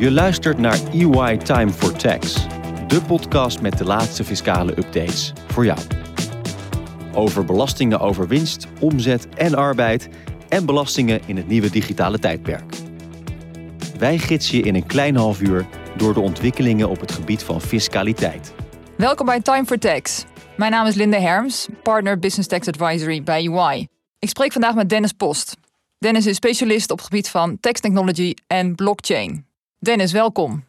Je 0.00 0.10
luistert 0.10 0.58
naar 0.58 0.78
EY 0.92 1.36
Time 1.36 1.70
for 1.70 1.92
Tax, 1.92 2.46
de 2.86 3.02
podcast 3.02 3.60
met 3.60 3.78
de 3.78 3.84
laatste 3.84 4.24
fiscale 4.24 4.70
updates 4.70 5.32
voor 5.46 5.64
jou. 5.64 5.78
Over 7.14 7.44
belastingen 7.44 8.00
over 8.00 8.28
winst, 8.28 8.66
omzet 8.78 9.28
en 9.28 9.54
arbeid 9.54 10.08
en 10.48 10.66
belastingen 10.66 11.20
in 11.26 11.36
het 11.36 11.48
nieuwe 11.48 11.70
digitale 11.70 12.18
tijdperk. 12.18 12.74
Wij 13.98 14.18
gidsen 14.18 14.56
je 14.56 14.62
in 14.62 14.74
een 14.74 14.86
klein 14.86 15.16
half 15.16 15.40
uur 15.40 15.66
door 15.96 16.14
de 16.14 16.20
ontwikkelingen 16.20 16.88
op 16.88 17.00
het 17.00 17.12
gebied 17.12 17.42
van 17.42 17.60
fiscaliteit. 17.60 18.54
Welkom 18.96 19.26
bij 19.26 19.40
Time 19.40 19.64
for 19.64 19.78
Tax. 19.78 20.24
Mijn 20.56 20.70
naam 20.70 20.86
is 20.86 20.94
Linda 20.94 21.18
Herms, 21.18 21.68
partner 21.82 22.18
Business 22.18 22.48
Tax 22.48 22.68
Advisory 22.68 23.22
bij 23.22 23.48
UI. 23.48 23.86
Ik 24.18 24.28
spreek 24.28 24.52
vandaag 24.52 24.74
met 24.74 24.88
Dennis 24.88 25.12
Post. 25.12 25.56
Dennis 25.98 26.26
is 26.26 26.36
specialist 26.36 26.90
op 26.90 26.98
het 26.98 27.06
gebied 27.06 27.28
van 27.28 27.60
tax 27.60 27.80
technology 27.80 28.34
en 28.46 28.74
blockchain. 28.74 29.48
Dennis, 29.82 30.12
welkom. 30.12 30.64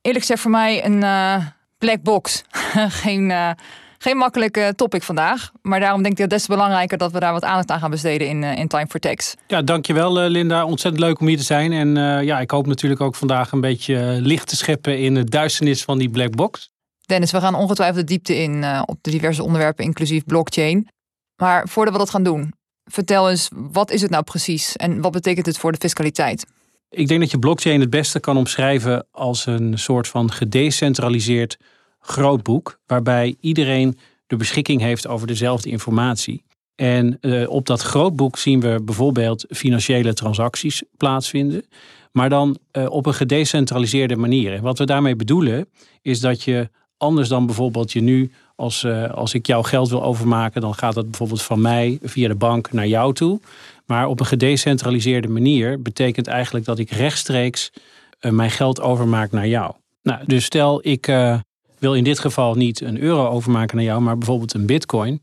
Eerlijk 0.00 0.24
gezegd 0.24 0.40
voor 0.40 0.50
mij 0.50 0.84
een 0.84 1.02
uh, 1.02 1.46
black 1.78 2.02
box. 2.02 2.44
geen, 3.02 3.30
uh, 3.30 3.50
geen 3.98 4.16
makkelijke 4.16 4.72
topic 4.76 5.02
vandaag. 5.02 5.50
Maar 5.62 5.80
daarom 5.80 6.02
denk 6.02 6.12
ik 6.12 6.20
dat 6.20 6.30
het 6.30 6.38
des 6.38 6.48
te 6.48 6.54
belangrijker 6.54 6.98
dat 6.98 7.12
we 7.12 7.20
daar 7.20 7.32
wat 7.32 7.44
aandacht 7.44 7.70
aan 7.70 7.78
gaan 7.78 7.90
besteden 7.90 8.28
in, 8.28 8.42
uh, 8.42 8.58
in 8.58 8.68
Time 8.68 8.86
for 8.86 9.00
Tax. 9.00 9.34
Ja, 9.46 9.62
dankjewel 9.62 10.12
Linda. 10.12 10.64
Ontzettend 10.64 11.04
leuk 11.04 11.20
om 11.20 11.26
hier 11.26 11.36
te 11.36 11.42
zijn. 11.42 11.72
En 11.72 11.94
ja, 12.24 12.40
ik 12.40 12.50
hoop 12.50 12.66
natuurlijk 12.66 13.00
ook 13.00 13.14
vandaag 13.14 13.52
een 13.52 13.60
beetje 13.60 13.96
licht 14.20 14.48
te 14.48 14.56
scheppen 14.56 14.98
in 14.98 15.14
de 15.14 15.24
duisternis 15.24 15.84
van 15.84 15.98
die 15.98 16.10
black 16.10 16.36
box. 16.36 16.70
Dennis, 17.06 17.30
we 17.30 17.40
gaan 17.40 17.54
ongetwijfeld 17.54 17.98
de 17.98 18.04
diepte 18.04 18.36
in 18.36 18.64
op 18.86 18.98
de 19.00 19.10
diverse 19.10 19.42
onderwerpen, 19.42 19.84
inclusief 19.84 20.24
blockchain. 20.24 20.88
Maar 21.36 21.68
voordat 21.68 21.92
we 21.92 21.98
dat 21.98 22.10
gaan 22.10 22.22
doen, 22.22 22.54
vertel 22.84 23.30
eens, 23.30 23.48
wat 23.52 23.90
is 23.90 24.02
het 24.02 24.10
nou 24.10 24.22
precies 24.22 24.76
en 24.76 25.00
wat 25.00 25.12
betekent 25.12 25.46
het 25.46 25.58
voor 25.58 25.72
de 25.72 25.78
fiscaliteit? 25.78 26.46
Ik 26.94 27.08
denk 27.08 27.20
dat 27.20 27.30
je 27.30 27.38
blockchain 27.38 27.80
het 27.80 27.90
beste 27.90 28.20
kan 28.20 28.36
omschrijven 28.36 29.06
als 29.10 29.46
een 29.46 29.78
soort 29.78 30.08
van 30.08 30.32
gedecentraliseerd 30.32 31.58
grootboek, 32.00 32.78
waarbij 32.86 33.36
iedereen 33.40 33.98
de 34.26 34.36
beschikking 34.36 34.80
heeft 34.80 35.06
over 35.06 35.26
dezelfde 35.26 35.70
informatie. 35.70 36.42
En 36.74 37.18
uh, 37.20 37.50
op 37.50 37.66
dat 37.66 37.80
grootboek 37.80 38.38
zien 38.38 38.60
we 38.60 38.80
bijvoorbeeld 38.82 39.46
financiële 39.48 40.12
transacties 40.12 40.82
plaatsvinden, 40.96 41.64
maar 42.12 42.28
dan 42.28 42.58
uh, 42.72 42.90
op 42.90 43.06
een 43.06 43.14
gedecentraliseerde 43.14 44.16
manier. 44.16 44.52
En 44.52 44.62
wat 44.62 44.78
we 44.78 44.84
daarmee 44.84 45.16
bedoelen 45.16 45.68
is 46.02 46.20
dat 46.20 46.42
je 46.42 46.68
anders 46.96 47.28
dan 47.28 47.46
bijvoorbeeld 47.46 47.92
je 47.92 48.00
nu, 48.00 48.30
als, 48.56 48.82
uh, 48.82 49.10
als 49.10 49.34
ik 49.34 49.46
jouw 49.46 49.62
geld 49.62 49.88
wil 49.88 50.02
overmaken, 50.02 50.60
dan 50.60 50.74
gaat 50.74 50.94
dat 50.94 51.04
bijvoorbeeld 51.04 51.42
van 51.42 51.60
mij 51.60 51.98
via 52.02 52.28
de 52.28 52.34
bank 52.34 52.72
naar 52.72 52.86
jou 52.86 53.14
toe. 53.14 53.40
Maar 53.86 54.06
op 54.06 54.20
een 54.20 54.26
gedecentraliseerde 54.26 55.28
manier 55.28 55.82
betekent 55.82 56.26
eigenlijk 56.26 56.64
dat 56.64 56.78
ik 56.78 56.90
rechtstreeks 56.90 57.72
uh, 58.20 58.32
mijn 58.32 58.50
geld 58.50 58.80
overmaak 58.80 59.30
naar 59.30 59.48
jou. 59.48 59.74
Nou, 60.02 60.22
dus 60.26 60.44
stel 60.44 60.86
ik 60.86 61.08
uh, 61.08 61.38
wil 61.78 61.94
in 61.94 62.04
dit 62.04 62.18
geval 62.18 62.54
niet 62.54 62.80
een 62.80 63.00
euro 63.00 63.28
overmaken 63.28 63.76
naar 63.76 63.84
jou, 63.84 64.00
maar 64.00 64.18
bijvoorbeeld 64.18 64.54
een 64.54 64.66
bitcoin. 64.66 65.22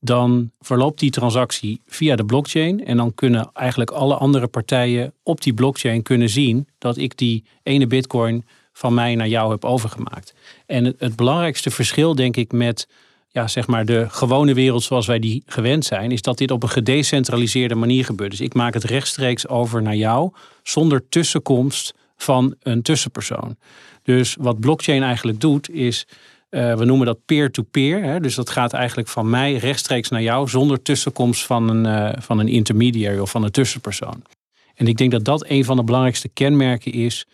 Dan 0.00 0.50
verloopt 0.60 1.00
die 1.00 1.10
transactie 1.10 1.80
via 1.86 2.16
de 2.16 2.24
blockchain. 2.24 2.84
En 2.84 2.96
dan 2.96 3.14
kunnen 3.14 3.50
eigenlijk 3.52 3.90
alle 3.90 4.14
andere 4.14 4.46
partijen 4.46 5.12
op 5.22 5.40
die 5.40 5.54
blockchain 5.54 6.02
kunnen 6.02 6.28
zien 6.28 6.68
dat 6.78 6.96
ik 6.96 7.16
die 7.16 7.44
ene 7.62 7.86
bitcoin 7.86 8.44
van 8.72 8.94
mij 8.94 9.14
naar 9.14 9.28
jou 9.28 9.50
heb 9.50 9.64
overgemaakt. 9.64 10.34
En 10.66 10.84
het 10.98 11.16
belangrijkste 11.16 11.70
verschil, 11.70 12.14
denk 12.14 12.36
ik, 12.36 12.52
met 12.52 12.88
ja, 13.32 13.48
zeg 13.48 13.66
maar 13.66 13.84
de 13.84 14.06
gewone 14.08 14.54
wereld 14.54 14.82
zoals 14.82 15.06
wij 15.06 15.18
die 15.18 15.42
gewend 15.46 15.84
zijn, 15.84 16.10
is 16.10 16.22
dat 16.22 16.38
dit 16.38 16.50
op 16.50 16.62
een 16.62 16.68
gedecentraliseerde 16.68 17.74
manier 17.74 18.04
gebeurt. 18.04 18.30
Dus 18.30 18.40
ik 18.40 18.54
maak 18.54 18.74
het 18.74 18.84
rechtstreeks 18.84 19.48
over 19.48 19.82
naar 19.82 19.96
jou 19.96 20.32
zonder 20.62 21.08
tussenkomst 21.08 21.94
van 22.16 22.54
een 22.62 22.82
tussenpersoon. 22.82 23.56
Dus 24.02 24.36
wat 24.40 24.60
blockchain 24.60 25.02
eigenlijk 25.02 25.40
doet, 25.40 25.70
is 25.70 26.06
uh, 26.50 26.74
we 26.76 26.84
noemen 26.84 27.06
dat 27.06 27.24
peer-to-peer. 27.24 28.22
dus 28.22 28.34
dat 28.34 28.50
gaat 28.50 28.72
eigenlijk 28.72 29.08
van 29.08 29.30
mij 29.30 29.56
rechtstreeks 29.56 30.08
naar 30.08 30.22
jou 30.22 30.48
zonder 30.48 30.82
tussenkomst 30.82 31.46
van 31.46 31.68
een, 31.68 32.14
uh, 32.14 32.20
van 32.22 32.38
een 32.38 32.48
intermediary 32.48 33.18
of 33.18 33.30
van 33.30 33.44
een 33.44 33.50
tussenpersoon. 33.50 34.22
En 34.74 34.86
ik 34.86 34.96
denk 34.96 35.10
dat 35.10 35.24
dat 35.24 35.44
een 35.48 35.64
van 35.64 35.76
de 35.76 35.84
belangrijkste 35.84 36.28
kenmerken 36.28 36.92
is 36.92 37.26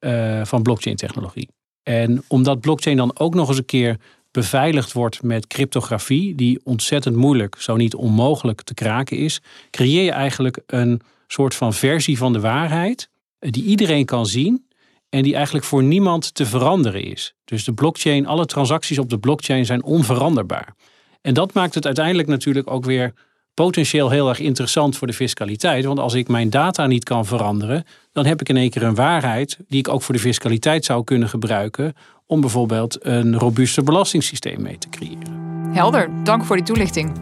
uh, 0.00 0.44
van 0.44 0.62
blockchain-technologie. 0.62 1.48
En 1.82 2.24
omdat 2.28 2.60
blockchain 2.60 2.96
dan 2.96 3.18
ook 3.18 3.34
nog 3.34 3.48
eens 3.48 3.58
een 3.58 3.64
keer 3.64 3.96
beveiligd 4.30 4.92
wordt 4.92 5.22
met 5.22 5.46
cryptografie, 5.46 6.34
die 6.34 6.60
ontzettend 6.64 7.16
moeilijk, 7.16 7.56
zo 7.58 7.76
niet 7.76 7.94
onmogelijk 7.94 8.62
te 8.62 8.74
kraken 8.74 9.16
is, 9.16 9.40
creëer 9.70 10.04
je 10.04 10.10
eigenlijk 10.10 10.62
een 10.66 11.00
soort 11.26 11.54
van 11.54 11.74
versie 11.74 12.18
van 12.18 12.32
de 12.32 12.40
waarheid 12.40 13.08
die 13.38 13.64
iedereen 13.64 14.04
kan 14.04 14.26
zien 14.26 14.66
en 15.08 15.22
die 15.22 15.34
eigenlijk 15.34 15.64
voor 15.64 15.82
niemand 15.82 16.34
te 16.34 16.46
veranderen 16.46 17.02
is. 17.02 17.34
Dus 17.44 17.64
de 17.64 17.72
blockchain, 17.72 18.26
alle 18.26 18.46
transacties 18.46 18.98
op 18.98 19.10
de 19.10 19.18
blockchain 19.18 19.66
zijn 19.66 19.82
onveranderbaar. 19.82 20.74
En 21.20 21.34
dat 21.34 21.52
maakt 21.52 21.74
het 21.74 21.86
uiteindelijk 21.86 22.28
natuurlijk 22.28 22.70
ook 22.70 22.84
weer 22.84 23.14
potentieel 23.60 24.10
heel 24.10 24.28
erg 24.28 24.38
interessant 24.38 24.96
voor 24.96 25.06
de 25.06 25.12
fiscaliteit. 25.12 25.84
Want 25.84 25.98
als 25.98 26.14
ik 26.14 26.28
mijn 26.28 26.50
data 26.50 26.86
niet 26.86 27.04
kan 27.04 27.26
veranderen, 27.26 27.84
dan 28.12 28.26
heb 28.26 28.40
ik 28.40 28.48
in 28.48 28.56
één 28.56 28.70
keer 28.70 28.82
een 28.82 28.94
waarheid 28.94 29.58
die 29.68 29.78
ik 29.78 29.88
ook 29.88 30.02
voor 30.02 30.14
de 30.14 30.20
fiscaliteit 30.20 30.84
zou 30.84 31.04
kunnen 31.04 31.28
gebruiken 31.28 31.94
om 32.26 32.40
bijvoorbeeld 32.40 33.04
een 33.04 33.38
robuuster 33.38 33.84
belastingssysteem 33.84 34.62
mee 34.62 34.78
te 34.78 34.88
creëren. 34.88 35.32
Helder, 35.72 36.10
dank 36.24 36.44
voor 36.44 36.56
die 36.56 36.64
toelichting. 36.64 37.12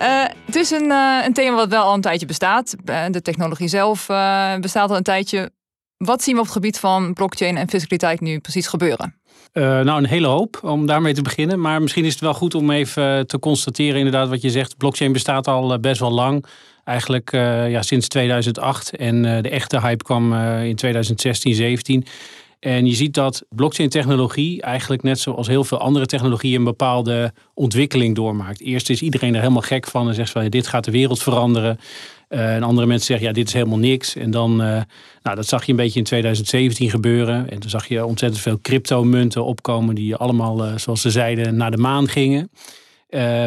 Uh, 0.00 0.24
het 0.46 0.56
is 0.56 0.70
een, 0.70 0.90
uh, 0.90 1.20
een, 1.24 1.32
thema 1.32 1.56
wat 1.56 1.68
wel 1.68 1.82
al 1.82 1.94
een 1.94 2.00
tijdje 2.00 2.26
bestaat. 2.26 2.76
Eh, 2.84 3.04
de 3.10 3.22
technologie 3.22 3.68
zelf 3.68 4.06
bestaat 4.60 4.90
al 4.90 4.96
een 4.96 5.02
tijdje. 5.02 5.50
Wat 5.96 6.22
zien 6.22 6.34
we 6.34 6.40
op 6.40 6.46
het 6.46 6.54
gebied 6.54 6.78
van 6.78 7.12
blockchain 7.12 7.56
en 7.56 7.68
fiscaliteit 7.68 8.20
nu 8.20 8.38
precies 8.38 8.66
gebeuren? 8.66 9.14
Nou, 9.62 9.98
een 9.98 10.06
hele 10.06 10.26
hoop 10.26 10.60
om 10.62 10.86
daarmee 10.86 11.14
te 11.14 11.22
beginnen. 11.22 11.60
Maar 11.60 11.82
misschien 11.82 12.04
is 12.04 12.12
het 12.12 12.20
wel 12.20 12.34
goed 12.34 12.54
om 12.54 12.70
even 12.70 13.26
te 13.26 13.38
constateren, 13.38 13.96
inderdaad, 13.96 14.28
wat 14.28 14.42
je 14.42 14.50
zegt. 14.50 14.76
Blockchain 14.76 15.12
bestaat 15.12 15.48
al 15.48 15.80
best 15.80 16.00
wel 16.00 16.12
lang. 16.12 16.44
Eigenlijk 16.84 17.32
ja, 17.68 17.82
sinds 17.82 18.08
2008. 18.08 18.96
En 18.96 19.22
de 19.22 19.48
echte 19.48 19.80
hype 19.80 20.04
kwam 20.04 20.34
in 20.62 20.76
2016, 20.76 21.54
17. 21.54 22.06
En 22.60 22.86
je 22.86 22.94
ziet 22.94 23.14
dat 23.14 23.44
blockchain-technologie 23.48 24.62
eigenlijk 24.62 25.02
net 25.02 25.18
zoals 25.18 25.46
heel 25.46 25.64
veel 25.64 25.78
andere 25.78 26.06
technologieën 26.06 26.58
een 26.58 26.64
bepaalde 26.64 27.32
ontwikkeling 27.54 28.14
doormaakt. 28.14 28.60
Eerst 28.60 28.90
is 28.90 29.02
iedereen 29.02 29.34
er 29.34 29.40
helemaal 29.40 29.62
gek 29.62 29.86
van 29.86 30.08
en 30.08 30.14
zegt 30.14 30.30
van 30.30 30.48
dit 30.48 30.66
gaat 30.66 30.84
de 30.84 30.90
wereld 30.90 31.22
veranderen. 31.22 31.78
Uh, 32.28 32.54
en 32.54 32.62
andere 32.62 32.86
mensen 32.86 33.06
zeggen 33.06 33.26
ja, 33.26 33.32
dit 33.32 33.46
is 33.46 33.52
helemaal 33.52 33.78
niks. 33.78 34.16
En 34.16 34.30
dan, 34.30 34.50
uh, 34.50 34.80
nou, 35.22 35.36
dat 35.36 35.46
zag 35.46 35.64
je 35.64 35.70
een 35.70 35.76
beetje 35.76 35.98
in 35.98 36.04
2017 36.04 36.90
gebeuren. 36.90 37.50
En 37.50 37.58
toen 37.58 37.70
zag 37.70 37.86
je 37.86 38.04
ontzettend 38.04 38.42
veel 38.42 38.58
cryptomunten 38.62 39.44
opkomen 39.44 39.94
die 39.94 40.16
allemaal, 40.16 40.66
uh, 40.66 40.76
zoals 40.76 41.00
ze 41.00 41.10
zeiden, 41.10 41.56
naar 41.56 41.70
de 41.70 41.76
maan 41.76 42.08
gingen. 42.08 42.50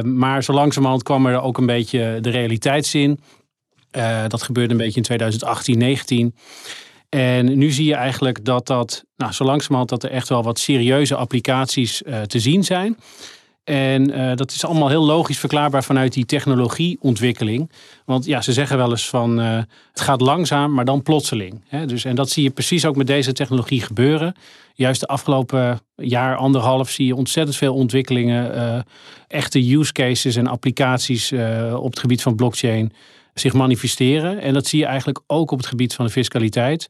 maar 0.04 0.44
zo 0.44 0.54
langzamerhand 0.54 1.04
kwam 1.04 1.26
er 1.26 1.42
ook 1.42 1.58
een 1.58 1.66
beetje 1.66 2.18
de 2.22 2.30
realiteitszin. 2.30 3.20
dat 4.28 4.44
gebeurde 4.44 4.72
een 4.72 4.78
beetje 4.78 4.98
in 4.98 5.04
2018, 5.04 5.78
19. 5.78 6.36
En 7.10 7.58
nu 7.58 7.72
zie 7.72 7.86
je 7.86 7.96
eigenlijk 7.96 8.46
dat 8.46 8.68
dat, 8.68 9.04
nou, 9.18 9.32
zo 9.32 9.44
langzamerhand 9.44 9.90
dat 9.90 10.04
er 10.04 10.12
echt 10.12 10.30
wel 10.30 10.44
wat 10.44 10.60
serieuze 10.60 11.16
applicaties 11.16 12.02
uh, 12.02 12.22
te 12.22 12.40
zien 12.40 12.64
zijn. 12.64 12.98
En 13.64 14.18
uh, 14.18 14.36
dat 14.36 14.52
is 14.52 14.66
allemaal 14.66 14.90
heel 14.90 15.06
logisch 15.06 15.40
verklaarbaar 15.40 15.84
vanuit 15.84 16.14
die 16.14 16.26
technologieontwikkeling. 16.26 17.72
Want 18.06 18.26
ja, 18.26 18.42
ze 18.42 18.54
zeggen 18.54 18.78
wel 18.78 18.90
eens 18.90 19.10
van 19.10 19.40
uh, 19.40 19.58
het 19.92 20.02
gaat 20.02 20.22
langzaam, 20.22 20.74
maar 20.74 20.86
dan 20.86 21.02
plotseling. 21.02 21.64
Hè? 21.68 21.86
Dus, 21.86 22.06
en 22.06 22.16
dat 22.16 22.30
zie 22.30 22.44
je 22.44 22.50
precies 22.50 22.86
ook 22.86 22.96
met 22.96 23.08
deze 23.08 23.34
technologie 23.34 23.82
gebeuren. 23.82 24.36
Juist 24.74 25.00
de 25.00 25.08
afgelopen 25.08 25.82
jaar, 25.96 26.36
anderhalf, 26.36 26.90
zie 26.90 27.06
je 27.06 27.16
ontzettend 27.16 27.58
veel 27.58 27.74
ontwikkelingen. 27.74 28.86
Echte 29.28 29.74
use 29.74 29.92
cases 29.92 30.36
en 30.36 30.48
applicaties 30.48 31.32
op 31.74 31.90
het 31.90 32.00
gebied 32.00 32.22
van 32.22 32.36
blockchain 32.36 32.94
zich 33.40 33.54
manifesteren. 33.54 34.40
En 34.40 34.54
dat 34.54 34.68
zie 34.68 34.80
je 34.80 34.86
eigenlijk 34.86 35.20
ook 35.28 35.52
op 35.52 35.58
het 35.58 35.68
gebied 35.68 35.94
van 35.94 36.06
de 36.06 36.12
fiscaliteit. 36.12 36.88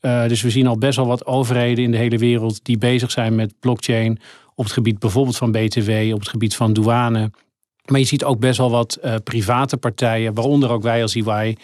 Uh, 0.00 0.28
dus 0.28 0.42
we 0.42 0.50
zien 0.50 0.66
al 0.66 0.78
best 0.78 0.96
wel 0.96 1.06
wat 1.06 1.26
overheden 1.26 1.84
in 1.84 1.90
de 1.90 1.96
hele 1.96 2.18
wereld 2.18 2.64
die 2.64 2.78
bezig 2.78 3.10
zijn 3.10 3.34
met 3.34 3.54
blockchain. 3.60 4.20
Op 4.54 4.64
het 4.64 4.72
gebied 4.72 4.98
bijvoorbeeld 4.98 5.36
van 5.36 5.52
BTW, 5.52 5.90
op 6.12 6.20
het 6.20 6.28
gebied 6.28 6.56
van 6.56 6.72
douane. 6.72 7.30
Maar 7.84 8.00
je 8.00 8.06
ziet 8.06 8.24
ook 8.24 8.38
best 8.38 8.58
wel 8.58 8.70
wat 8.70 8.98
uh, 9.04 9.14
private 9.24 9.76
partijen, 9.76 10.34
waaronder 10.34 10.70
ook 10.70 10.82
wij 10.82 11.02
als 11.02 11.14
EY, 11.14 11.56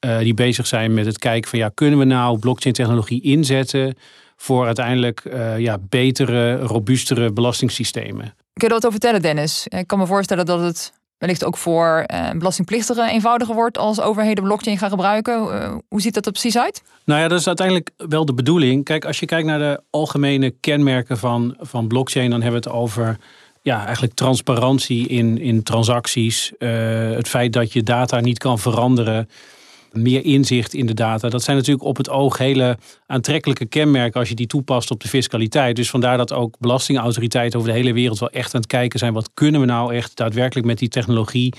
uh, 0.00 0.18
die 0.18 0.34
bezig 0.34 0.66
zijn 0.66 0.94
met 0.94 1.06
het 1.06 1.18
kijken 1.18 1.50
van 1.50 1.58
ja, 1.58 1.70
kunnen 1.74 1.98
we 1.98 2.04
nou 2.04 2.38
blockchain 2.38 2.74
technologie 2.74 3.22
inzetten 3.22 3.94
voor 4.36 4.66
uiteindelijk 4.66 5.22
ja, 5.58 5.78
betere, 5.88 6.56
robuustere 6.56 7.32
belastingssystemen. 7.32 8.34
Kun 8.52 8.68
je 8.68 8.68
dat 8.68 8.76
over 8.76 8.90
vertellen, 8.90 9.22
Dennis? 9.22 9.66
Ik 9.68 9.86
kan 9.86 9.98
me 9.98 10.06
voorstellen 10.06 10.46
dat 10.46 10.60
het 10.60 10.92
wellicht 11.24 11.44
ook 11.44 11.56
voor 11.56 12.04
uh, 12.12 12.30
belastingplichtigen 12.30 13.08
eenvoudiger 13.08 13.54
wordt 13.54 13.78
als 13.78 14.00
overheden 14.00 14.44
blockchain 14.44 14.78
gaan 14.78 14.90
gebruiken. 14.90 15.32
Uh, 15.32 15.76
hoe 15.88 16.00
ziet 16.00 16.14
dat 16.14 16.26
er 16.26 16.32
precies 16.32 16.58
uit? 16.58 16.82
Nou 17.04 17.20
ja, 17.20 17.28
dat 17.28 17.40
is 17.40 17.46
uiteindelijk 17.46 17.90
wel 17.96 18.24
de 18.24 18.34
bedoeling. 18.34 18.84
Kijk, 18.84 19.04
als 19.04 19.20
je 19.20 19.26
kijkt 19.26 19.46
naar 19.46 19.58
de 19.58 19.80
algemene 19.90 20.54
kenmerken 20.60 21.18
van, 21.18 21.56
van 21.60 21.88
blockchain, 21.88 22.30
dan 22.30 22.42
hebben 22.42 22.62
we 22.62 22.68
het 22.68 22.78
over 22.78 23.18
ja, 23.62 23.84
eigenlijk 23.84 24.14
transparantie 24.14 25.08
in, 25.08 25.38
in 25.38 25.62
transacties. 25.62 26.52
Uh, 26.58 26.70
het 27.10 27.28
feit 27.28 27.52
dat 27.52 27.72
je 27.72 27.82
data 27.82 28.20
niet 28.20 28.38
kan 28.38 28.58
veranderen. 28.58 29.28
Meer 29.96 30.24
inzicht 30.24 30.74
in 30.74 30.86
de 30.86 30.94
data. 30.94 31.28
Dat 31.28 31.42
zijn 31.42 31.56
natuurlijk 31.56 31.84
op 31.84 31.96
het 31.96 32.10
oog 32.10 32.38
hele 32.38 32.78
aantrekkelijke 33.06 33.66
kenmerken 33.66 34.20
als 34.20 34.28
je 34.28 34.34
die 34.34 34.46
toepast 34.46 34.90
op 34.90 35.00
de 35.00 35.08
fiscaliteit. 35.08 35.76
Dus 35.76 35.90
vandaar 35.90 36.16
dat 36.16 36.32
ook 36.32 36.58
belastingautoriteiten 36.58 37.58
over 37.58 37.70
de 37.70 37.78
hele 37.78 37.92
wereld 37.92 38.18
wel 38.18 38.30
echt 38.30 38.54
aan 38.54 38.60
het 38.60 38.70
kijken 38.70 38.98
zijn. 38.98 39.12
Wat 39.12 39.30
kunnen 39.34 39.60
we 39.60 39.66
nou 39.66 39.94
echt 39.94 40.16
daadwerkelijk 40.16 40.66
met 40.66 40.78
die 40.78 40.88
technologie? 40.88 41.54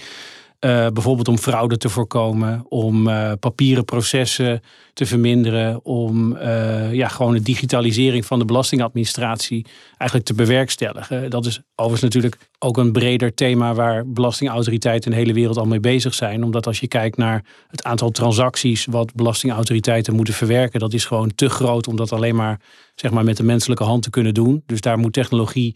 Uh, 0.65 0.87
bijvoorbeeld 0.87 1.27
om 1.27 1.37
fraude 1.37 1.77
te 1.77 1.89
voorkomen, 1.89 2.65
om 2.69 3.07
uh, 3.07 3.31
papieren 3.39 3.85
processen 3.85 4.61
te 4.93 5.05
verminderen, 5.05 5.85
om 5.85 6.35
uh, 6.35 6.93
ja, 6.93 7.07
gewoon 7.07 7.33
de 7.33 7.41
digitalisering 7.41 8.25
van 8.25 8.39
de 8.39 8.45
belastingadministratie 8.45 9.65
eigenlijk 9.97 10.29
te 10.29 10.33
bewerkstelligen. 10.33 11.29
Dat 11.29 11.45
is 11.45 11.61
overigens 11.75 12.13
natuurlijk 12.13 12.37
ook 12.59 12.77
een 12.77 12.91
breder 12.91 13.33
thema 13.33 13.73
waar 13.73 14.07
belastingautoriteiten 14.07 15.11
in 15.11 15.17
de 15.17 15.23
hele 15.23 15.37
wereld 15.37 15.57
al 15.57 15.65
mee 15.65 15.79
bezig 15.79 16.13
zijn. 16.13 16.43
Omdat 16.43 16.67
als 16.67 16.79
je 16.79 16.87
kijkt 16.87 17.17
naar 17.17 17.45
het 17.67 17.83
aantal 17.83 18.09
transacties 18.09 18.85
wat 18.85 19.13
belastingautoriteiten 19.13 20.15
moeten 20.15 20.33
verwerken, 20.33 20.79
dat 20.79 20.93
is 20.93 21.05
gewoon 21.05 21.31
te 21.35 21.49
groot 21.49 21.87
om 21.87 21.95
dat 21.95 22.11
alleen 22.11 22.35
maar, 22.35 22.59
zeg 22.95 23.11
maar 23.11 23.23
met 23.23 23.37
de 23.37 23.43
menselijke 23.43 23.83
hand 23.83 24.03
te 24.03 24.09
kunnen 24.09 24.33
doen. 24.33 24.63
Dus 24.65 24.81
daar 24.81 24.97
moet 24.97 25.13
technologie 25.13 25.75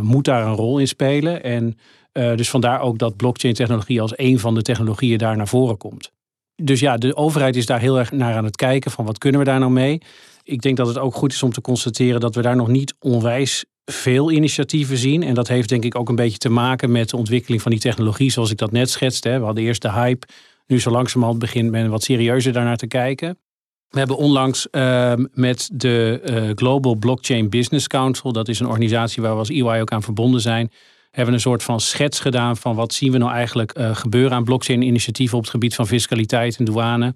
moet 0.00 0.24
daar 0.24 0.46
een 0.46 0.54
rol 0.54 0.78
in 0.78 0.88
spelen. 0.88 1.42
En 1.42 1.78
uh, 2.18 2.36
dus 2.36 2.50
vandaar 2.50 2.80
ook 2.80 2.98
dat 2.98 3.16
blockchain-technologie 3.16 4.00
als 4.00 4.12
een 4.16 4.38
van 4.38 4.54
de 4.54 4.62
technologieën 4.62 5.18
daar 5.18 5.36
naar 5.36 5.48
voren 5.48 5.76
komt. 5.76 6.10
Dus 6.62 6.80
ja, 6.80 6.96
de 6.96 7.16
overheid 7.16 7.56
is 7.56 7.66
daar 7.66 7.80
heel 7.80 7.98
erg 7.98 8.12
naar 8.12 8.34
aan 8.34 8.44
het 8.44 8.56
kijken 8.56 8.90
van 8.90 9.04
wat 9.04 9.18
kunnen 9.18 9.40
we 9.40 9.46
daar 9.46 9.58
nou 9.58 9.72
mee. 9.72 10.00
Ik 10.42 10.62
denk 10.62 10.76
dat 10.76 10.86
het 10.86 10.98
ook 10.98 11.14
goed 11.14 11.32
is 11.32 11.42
om 11.42 11.52
te 11.52 11.60
constateren 11.60 12.20
dat 12.20 12.34
we 12.34 12.42
daar 12.42 12.56
nog 12.56 12.68
niet 12.68 12.94
onwijs 12.98 13.64
veel 13.84 14.30
initiatieven 14.30 14.96
zien. 14.96 15.22
En 15.22 15.34
dat 15.34 15.48
heeft 15.48 15.68
denk 15.68 15.84
ik 15.84 15.98
ook 15.98 16.08
een 16.08 16.14
beetje 16.14 16.38
te 16.38 16.48
maken 16.48 16.92
met 16.92 17.10
de 17.10 17.16
ontwikkeling 17.16 17.62
van 17.62 17.70
die 17.70 17.80
technologie, 17.80 18.30
zoals 18.30 18.50
ik 18.50 18.58
dat 18.58 18.72
net 18.72 18.90
schetste. 18.90 19.28
We 19.28 19.44
hadden 19.44 19.64
eerst 19.64 19.82
de 19.82 19.92
hype, 19.92 20.26
nu 20.66 20.80
zo 20.80 20.90
langzamerhand 20.90 21.38
begint 21.38 21.70
men 21.70 21.90
wat 21.90 22.02
serieuzer 22.02 22.52
daarnaar 22.52 22.76
te 22.76 22.86
kijken. 22.86 23.38
We 23.88 23.98
hebben 23.98 24.16
onlangs 24.16 24.68
uh, 24.70 25.12
met 25.32 25.70
de 25.72 26.20
uh, 26.24 26.50
Global 26.54 26.94
Blockchain 26.94 27.48
Business 27.48 27.86
Council, 27.86 28.32
dat 28.32 28.48
is 28.48 28.60
een 28.60 28.66
organisatie 28.66 29.22
waar 29.22 29.32
we 29.32 29.38
als 29.38 29.48
EY 29.48 29.80
ook 29.80 29.92
aan 29.92 30.02
verbonden 30.02 30.40
zijn, 30.40 30.70
hebben 31.18 31.36
een 31.36 31.40
soort 31.40 31.62
van 31.62 31.80
schets 31.80 32.20
gedaan 32.20 32.56
van 32.56 32.74
wat 32.74 32.92
zien 32.92 33.12
we 33.12 33.18
nou 33.18 33.32
eigenlijk 33.32 33.78
uh, 33.78 33.96
gebeuren 33.96 34.32
aan 34.32 34.44
blockchain-initiatieven 34.44 35.36
op 35.36 35.42
het 35.42 35.52
gebied 35.52 35.74
van 35.74 35.86
fiscaliteit 35.86 36.56
en 36.56 36.64
douane. 36.64 37.14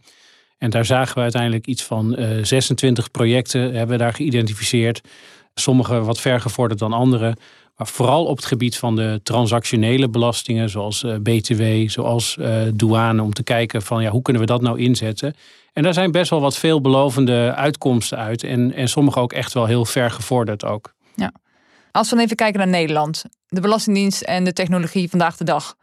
En 0.58 0.70
daar 0.70 0.84
zagen 0.84 1.14
we 1.14 1.20
uiteindelijk 1.20 1.66
iets 1.66 1.82
van 1.82 2.18
uh, 2.18 2.38
eh, 2.38 2.44
26 2.44 3.10
projecten 3.10 3.60
hebben 3.60 3.88
we 3.88 3.96
daar 3.96 4.12
geïdentificeerd. 4.12 5.00
Sommige 5.54 6.00
wat 6.00 6.20
vergevorderd 6.20 6.80
dan 6.80 6.92
andere. 6.92 7.36
Maar 7.76 7.86
vooral 7.86 8.24
op 8.24 8.36
het 8.36 8.44
gebied 8.44 8.76
van 8.76 8.96
de 8.96 9.20
transactionele 9.22 10.08
belastingen, 10.08 10.68
zoals 10.68 11.04
eh, 11.04 11.14
BTW, 11.16 11.90
zoals 11.90 12.38
douane, 12.74 13.22
om 13.22 13.32
te 13.32 13.42
kijken 13.42 13.82
van 13.82 14.02
ja, 14.02 14.10
hoe 14.10 14.22
kunnen 14.22 14.42
we 14.42 14.48
dat 14.48 14.62
nou 14.62 14.78
inzetten. 14.78 15.34
En 15.72 15.82
daar 15.82 15.94
zijn 15.94 16.10
best 16.10 16.30
wel 16.30 16.40
wat 16.40 16.58
veelbelovende 16.58 17.54
uitkomsten 17.54 18.18
uit. 18.18 18.42
En, 18.42 18.72
en 18.72 18.88
sommige 18.88 19.20
ook 19.20 19.32
echt 19.32 19.52
wel 19.52 19.66
heel 19.66 19.84
vergevorderd 19.84 20.64
ook. 20.64 20.94
Ja. 21.14 21.32
Als 21.90 22.08
we 22.08 22.14
dan 22.14 22.24
even 22.24 22.36
kijken 22.36 22.58
naar 22.58 22.68
Nederland, 22.68 23.24
de 23.52 23.60
Belastingdienst 23.60 24.22
en 24.22 24.44
de 24.44 24.52
technologie 24.52 25.10
vandaag 25.10 25.36
de 25.36 25.44
dag. 25.44 25.76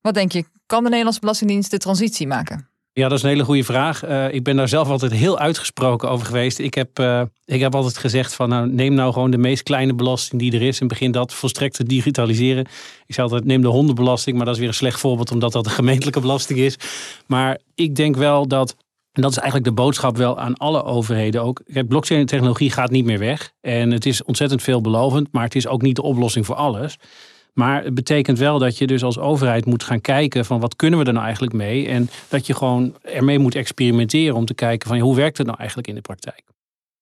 Wat 0.00 0.14
denk 0.14 0.32
je, 0.32 0.44
kan 0.66 0.82
de 0.82 0.88
Nederlandse 0.88 1.20
Belastingdienst 1.20 1.70
de 1.70 1.78
transitie 1.78 2.26
maken? 2.26 2.68
Ja, 2.92 3.08
dat 3.08 3.18
is 3.18 3.22
een 3.22 3.30
hele 3.30 3.44
goede 3.44 3.64
vraag. 3.64 4.04
Uh, 4.04 4.34
ik 4.34 4.42
ben 4.42 4.56
daar 4.56 4.68
zelf 4.68 4.88
altijd 4.88 5.12
heel 5.12 5.38
uitgesproken 5.38 6.10
over 6.10 6.26
geweest. 6.26 6.58
Ik 6.58 6.74
heb, 6.74 6.98
uh, 6.98 7.22
ik 7.44 7.60
heb 7.60 7.74
altijd 7.74 7.98
gezegd 7.98 8.34
van 8.34 8.48
nou, 8.48 8.68
neem 8.68 8.94
nou 8.94 9.12
gewoon 9.12 9.30
de 9.30 9.38
meest 9.38 9.62
kleine 9.62 9.94
belasting 9.94 10.40
die 10.40 10.52
er 10.52 10.62
is 10.62 10.80
en 10.80 10.88
begin 10.88 11.12
dat 11.12 11.34
volstrekt 11.34 11.74
te 11.74 11.84
digitaliseren. 11.84 12.66
Ik 13.06 13.14
zei 13.14 13.26
altijd 13.26 13.44
neem 13.44 13.62
de 13.62 13.68
hondenbelasting, 13.68 14.36
maar 14.36 14.44
dat 14.44 14.54
is 14.54 14.60
weer 14.60 14.68
een 14.68 14.74
slecht 14.74 15.00
voorbeeld 15.00 15.30
omdat 15.30 15.52
dat 15.52 15.66
een 15.66 15.72
gemeentelijke 15.72 16.20
belasting 16.20 16.58
is. 16.58 16.76
Maar 17.26 17.58
ik 17.74 17.94
denk 17.94 18.16
wel 18.16 18.48
dat 18.48 18.76
en 19.18 19.24
dat 19.24 19.32
is 19.32 19.38
eigenlijk 19.38 19.68
de 19.68 19.82
boodschap 19.82 20.16
wel 20.16 20.38
aan 20.38 20.54
alle 20.54 20.84
overheden 20.84 21.42
ook. 21.42 21.62
Blockchain-technologie 21.88 22.70
gaat 22.70 22.90
niet 22.90 23.04
meer 23.04 23.18
weg. 23.18 23.52
En 23.60 23.90
het 23.90 24.06
is 24.06 24.22
ontzettend 24.22 24.62
veelbelovend, 24.62 25.28
maar 25.32 25.42
het 25.42 25.54
is 25.54 25.66
ook 25.66 25.82
niet 25.82 25.96
de 25.96 26.02
oplossing 26.02 26.46
voor 26.46 26.54
alles. 26.54 26.98
Maar 27.52 27.84
het 27.84 27.94
betekent 27.94 28.38
wel 28.38 28.58
dat 28.58 28.78
je 28.78 28.86
dus 28.86 29.02
als 29.02 29.18
overheid 29.18 29.66
moet 29.66 29.82
gaan 29.82 30.00
kijken 30.00 30.44
van 30.44 30.60
wat 30.60 30.76
kunnen 30.76 30.98
we 30.98 31.04
er 31.04 31.12
nou 31.12 31.24
eigenlijk 31.24 31.54
mee. 31.54 31.88
En 31.88 32.10
dat 32.28 32.46
je 32.46 32.54
gewoon 32.54 32.96
ermee 33.02 33.38
moet 33.38 33.54
experimenteren 33.54 34.36
om 34.36 34.44
te 34.44 34.54
kijken 34.54 34.88
van 34.88 34.98
hoe 34.98 35.16
werkt 35.16 35.38
het 35.38 35.46
nou 35.46 35.58
eigenlijk 35.58 35.88
in 35.88 35.94
de 35.94 36.00
praktijk. 36.00 36.42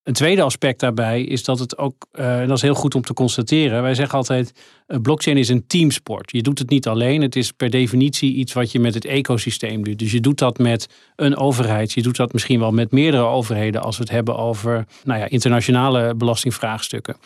Een 0.07 0.13
tweede 0.13 0.43
aspect 0.43 0.81
daarbij 0.81 1.23
is 1.23 1.45
dat 1.45 1.59
het 1.59 1.79
ook, 1.79 2.07
uh, 2.13 2.41
en 2.41 2.49
dat 2.49 2.57
is 2.57 2.63
heel 2.63 2.75
goed 2.75 2.95
om 2.95 3.03
te 3.03 3.13
constateren, 3.13 3.83
wij 3.83 3.95
zeggen 3.95 4.19
altijd, 4.19 4.53
uh, 4.89 4.99
blockchain 5.01 5.37
is 5.37 5.49
een 5.49 5.67
teamsport. 5.67 6.31
Je 6.33 6.43
doet 6.43 6.59
het 6.59 6.71
niet 6.71 6.87
alleen, 6.87 7.23
het 7.23 7.37
is 7.37 7.53
per 7.53 7.71
definitie 7.71 8.35
iets 8.35 8.53
wat 8.53 8.73
je 8.73 8.81
met 8.81 8.95
het 8.95 9.05
ecosysteem 9.05 9.85
doet. 9.85 9.99
Dus 9.99 10.13
je 10.13 10.21
doet 10.21 10.39
dat 10.39 10.59
met 10.59 10.89
een 11.17 11.37
overheid, 11.37 11.93
je 11.93 12.03
doet 12.03 12.17
dat 12.17 12.33
misschien 12.33 12.61
wel 12.61 12.73
met 12.73 12.93
meerdere 12.93 13.23
overheden 13.23 13.83
als 13.83 13.97
we 13.97 14.03
het 14.03 14.13
hebben 14.13 14.37
over 14.37 14.87
nou 15.05 15.21
ja, 15.21 15.29
internationale 15.29 16.15
belastingvraagstukken. 16.15 17.17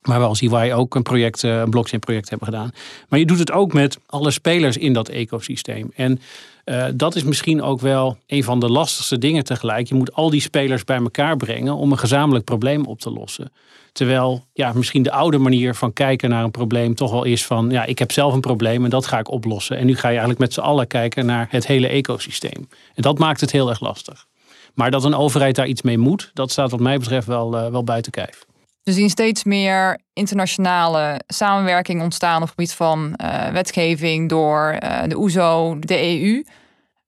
Maar 0.00 0.20
we 0.20 0.26
als 0.26 0.40
EY 0.40 0.72
ook 0.72 0.94
een 0.94 1.02
project, 1.02 1.44
eh, 1.44 1.58
een 1.58 1.70
blockchain 1.70 2.00
project 2.00 2.30
hebben 2.30 2.48
gedaan. 2.48 2.70
Maar 3.08 3.18
je 3.18 3.26
doet 3.26 3.38
het 3.38 3.52
ook 3.52 3.72
met 3.72 3.98
alle 4.06 4.30
spelers 4.30 4.76
in 4.76 4.92
dat 4.92 5.08
ecosysteem. 5.08 5.90
En 5.94 6.20
uh, 6.64 6.84
dat 6.94 7.16
is 7.16 7.22
misschien 7.22 7.62
ook 7.62 7.80
wel 7.80 8.18
een 8.26 8.44
van 8.44 8.60
de 8.60 8.68
lastigste 8.68 9.18
dingen 9.18 9.44
tegelijk. 9.44 9.88
Je 9.88 9.94
moet 9.94 10.12
al 10.12 10.30
die 10.30 10.40
spelers 10.40 10.84
bij 10.84 10.96
elkaar 10.96 11.36
brengen 11.36 11.74
om 11.74 11.92
een 11.92 11.98
gezamenlijk 11.98 12.44
probleem 12.44 12.84
op 12.84 13.00
te 13.00 13.10
lossen. 13.10 13.52
Terwijl 13.92 14.44
ja, 14.52 14.72
misschien 14.72 15.02
de 15.02 15.10
oude 15.10 15.38
manier 15.38 15.74
van 15.74 15.92
kijken 15.92 16.30
naar 16.30 16.44
een 16.44 16.50
probleem 16.50 16.94
toch 16.94 17.10
wel 17.10 17.24
is 17.24 17.46
van 17.46 17.70
ja, 17.70 17.84
ik 17.84 17.98
heb 17.98 18.12
zelf 18.12 18.34
een 18.34 18.40
probleem 18.40 18.84
en 18.84 18.90
dat 18.90 19.06
ga 19.06 19.18
ik 19.18 19.30
oplossen. 19.30 19.76
En 19.76 19.86
nu 19.86 19.94
ga 19.94 20.08
je 20.08 20.18
eigenlijk 20.18 20.38
met 20.38 20.52
z'n 20.52 20.60
allen 20.60 20.86
kijken 20.86 21.26
naar 21.26 21.46
het 21.50 21.66
hele 21.66 21.88
ecosysteem. 21.88 22.68
En 22.94 23.02
dat 23.02 23.18
maakt 23.18 23.40
het 23.40 23.50
heel 23.50 23.68
erg 23.68 23.80
lastig. 23.80 24.26
Maar 24.74 24.90
dat 24.90 25.04
een 25.04 25.14
overheid 25.14 25.54
daar 25.54 25.66
iets 25.66 25.82
mee 25.82 25.98
moet, 25.98 26.30
dat 26.34 26.50
staat 26.50 26.70
wat 26.70 26.80
mij 26.80 26.98
betreft 26.98 27.26
wel, 27.26 27.54
uh, 27.54 27.70
wel 27.70 27.84
buiten 27.84 28.12
kijf. 28.12 28.44
We 28.90 28.96
zien 28.96 29.10
steeds 29.10 29.44
meer 29.44 29.98
internationale 30.12 31.20
samenwerking 31.26 32.02
ontstaan 32.02 32.36
op 32.36 32.40
het 32.40 32.50
gebied 32.50 32.72
van 32.72 33.14
uh, 33.22 33.48
wetgeving 33.48 34.28
door 34.28 34.78
uh, 34.82 35.02
de 35.06 35.18
OESO, 35.18 35.78
de 35.78 35.98
EU. 36.02 36.44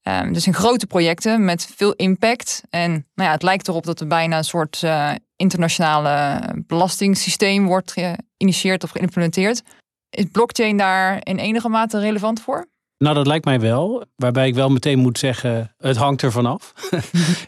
Um, 0.03 0.33
dus 0.33 0.47
in 0.47 0.55
grote 0.55 0.87
projecten 0.87 1.45
met 1.45 1.67
veel 1.77 1.93
impact. 1.93 2.63
En 2.71 2.91
nou 2.91 3.29
ja, 3.29 3.31
het 3.31 3.43
lijkt 3.43 3.69
erop 3.69 3.85
dat 3.85 4.01
er 4.01 4.07
bijna 4.07 4.37
een 4.37 4.45
soort 4.45 4.83
uh, 4.85 5.11
internationale 5.37 6.41
belastingssysteem 6.67 7.67
wordt 7.67 7.93
geïnitieerd 7.93 8.85
of 8.85 8.91
geïmplementeerd. 8.91 9.63
Is 10.11 10.25
blockchain 10.33 10.77
daar 10.77 11.19
in 11.23 11.39
enige 11.39 11.69
mate 11.69 11.99
relevant 11.99 12.41
voor? 12.41 12.67
Nou, 13.03 13.15
dat 13.15 13.27
lijkt 13.27 13.45
mij 13.45 13.61
wel. 13.61 14.05
Waarbij 14.17 14.49
ik 14.49 14.55
wel 14.55 14.69
meteen 14.69 14.99
moet 14.99 15.19
zeggen, 15.19 15.75
het 15.79 15.97
hangt 15.97 16.23
er 16.23 16.33
vanaf. 16.33 16.73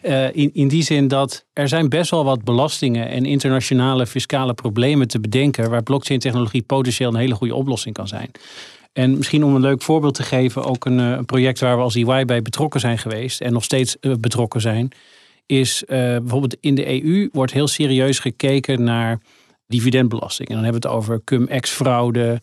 uh, 0.03 0.35
in, 0.41 0.53
in 0.53 0.67
die 0.67 0.83
zin 0.83 1.07
dat 1.07 1.45
er 1.53 1.67
zijn 1.67 1.89
best 1.89 2.11
wel 2.11 2.23
wat 2.23 2.43
belastingen 2.43 3.09
en 3.09 3.25
internationale 3.25 4.07
fiscale 4.07 4.53
problemen 4.53 5.07
te 5.07 5.19
bedenken 5.19 5.69
waar 5.69 5.83
blockchain 5.83 6.19
technologie 6.19 6.61
potentieel 6.61 7.09
een 7.09 7.19
hele 7.19 7.35
goede 7.35 7.55
oplossing 7.55 7.95
kan 7.95 8.07
zijn. 8.07 8.31
En 8.93 9.17
misschien 9.17 9.43
om 9.43 9.55
een 9.55 9.61
leuk 9.61 9.81
voorbeeld 9.81 10.13
te 10.13 10.23
geven, 10.23 10.63
ook 10.63 10.85
een, 10.85 10.99
eh, 10.99 11.19
project 11.25 11.59
waar 11.59 11.77
we 11.77 11.83
als 11.83 11.95
EY 11.95 12.25
bij 12.25 12.41
betrokken 12.41 12.79
zijn 12.79 12.97
geweest 12.97 13.41
en 13.41 13.53
nog 13.53 13.63
steeds 13.63 13.97
uh, 14.01 14.13
betrokken 14.19 14.61
zijn, 14.61 14.91
is 15.45 15.83
bijvoorbeeld 15.87 16.57
in 16.59 16.75
de 16.75 17.03
EU 17.03 17.29
wordt 17.31 17.53
heel 17.53 17.67
serieus 17.67 18.19
gekeken 18.19 18.83
naar 18.83 19.19
dividendbelasting. 19.67 20.49
En 20.49 20.55
dan 20.55 20.63
hebben 20.63 20.81
we 20.81 20.87
het 20.87 20.97
over 20.97 21.21
cum-ex-fraude, 21.23 22.41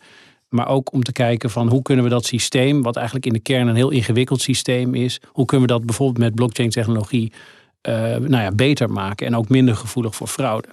maar 0.52 0.68
ook 0.68 0.92
om 0.92 1.02
te 1.02 1.12
kijken 1.12 1.50
van 1.50 1.68
hoe 1.68 1.82
kunnen 1.82 2.04
we 2.04 2.10
dat 2.10 2.24
systeem, 2.24 2.82
wat 2.82 2.96
eigenlijk 2.96 3.26
in 3.26 3.32
de 3.32 3.40
kern 3.40 3.68
een 3.68 3.74
heel 3.74 3.90
ingewikkeld 3.90 4.40
systeem 4.40 4.94
is, 4.94 5.20
hoe 5.28 5.44
kunnen 5.44 5.66
we 5.66 5.72
dat 5.72 5.86
bijvoorbeeld 5.86 6.18
met 6.18 6.34
blockchain 6.34 6.70
technologie 6.70 7.32
uh, 7.88 7.94
nou 8.16 8.42
ja, 8.42 8.50
beter 8.50 8.90
maken 8.90 9.26
en 9.26 9.36
ook 9.36 9.48
minder 9.48 9.76
gevoelig 9.76 10.14
voor 10.14 10.26
fraude. 10.26 10.68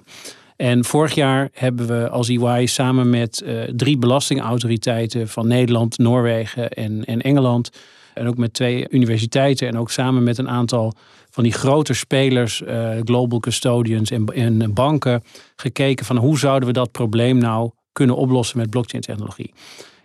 En 0.56 0.84
vorig 0.84 1.14
jaar 1.14 1.48
hebben 1.52 1.86
we 1.86 2.08
als 2.08 2.28
EY 2.28 2.66
samen 2.66 3.10
met 3.10 3.42
uh, 3.44 3.62
drie 3.62 3.98
belastingautoriteiten 3.98 5.28
van 5.28 5.48
Nederland, 5.48 5.98
Noorwegen 5.98 6.70
en, 6.70 7.04
en 7.04 7.20
Engeland. 7.20 7.70
En 8.14 8.28
ook 8.28 8.36
met 8.36 8.52
twee 8.52 8.86
universiteiten 8.90 9.68
en 9.68 9.78
ook 9.78 9.90
samen 9.90 10.22
met 10.22 10.38
een 10.38 10.48
aantal 10.48 10.94
van 11.30 11.42
die 11.42 11.52
grote 11.52 11.94
spelers, 11.94 12.60
uh, 12.60 12.90
global 13.04 13.40
custodians 13.40 14.10
en, 14.10 14.26
en 14.26 14.74
banken, 14.74 15.22
gekeken 15.56 16.06
van 16.06 16.16
hoe 16.16 16.38
zouden 16.38 16.68
we 16.68 16.74
dat 16.74 16.92
probleem 16.92 17.38
nou 17.38 17.70
kunnen 18.00 18.16
oplossen 18.16 18.58
met 18.58 18.70
blockchain 18.70 19.02
technologie. 19.02 19.52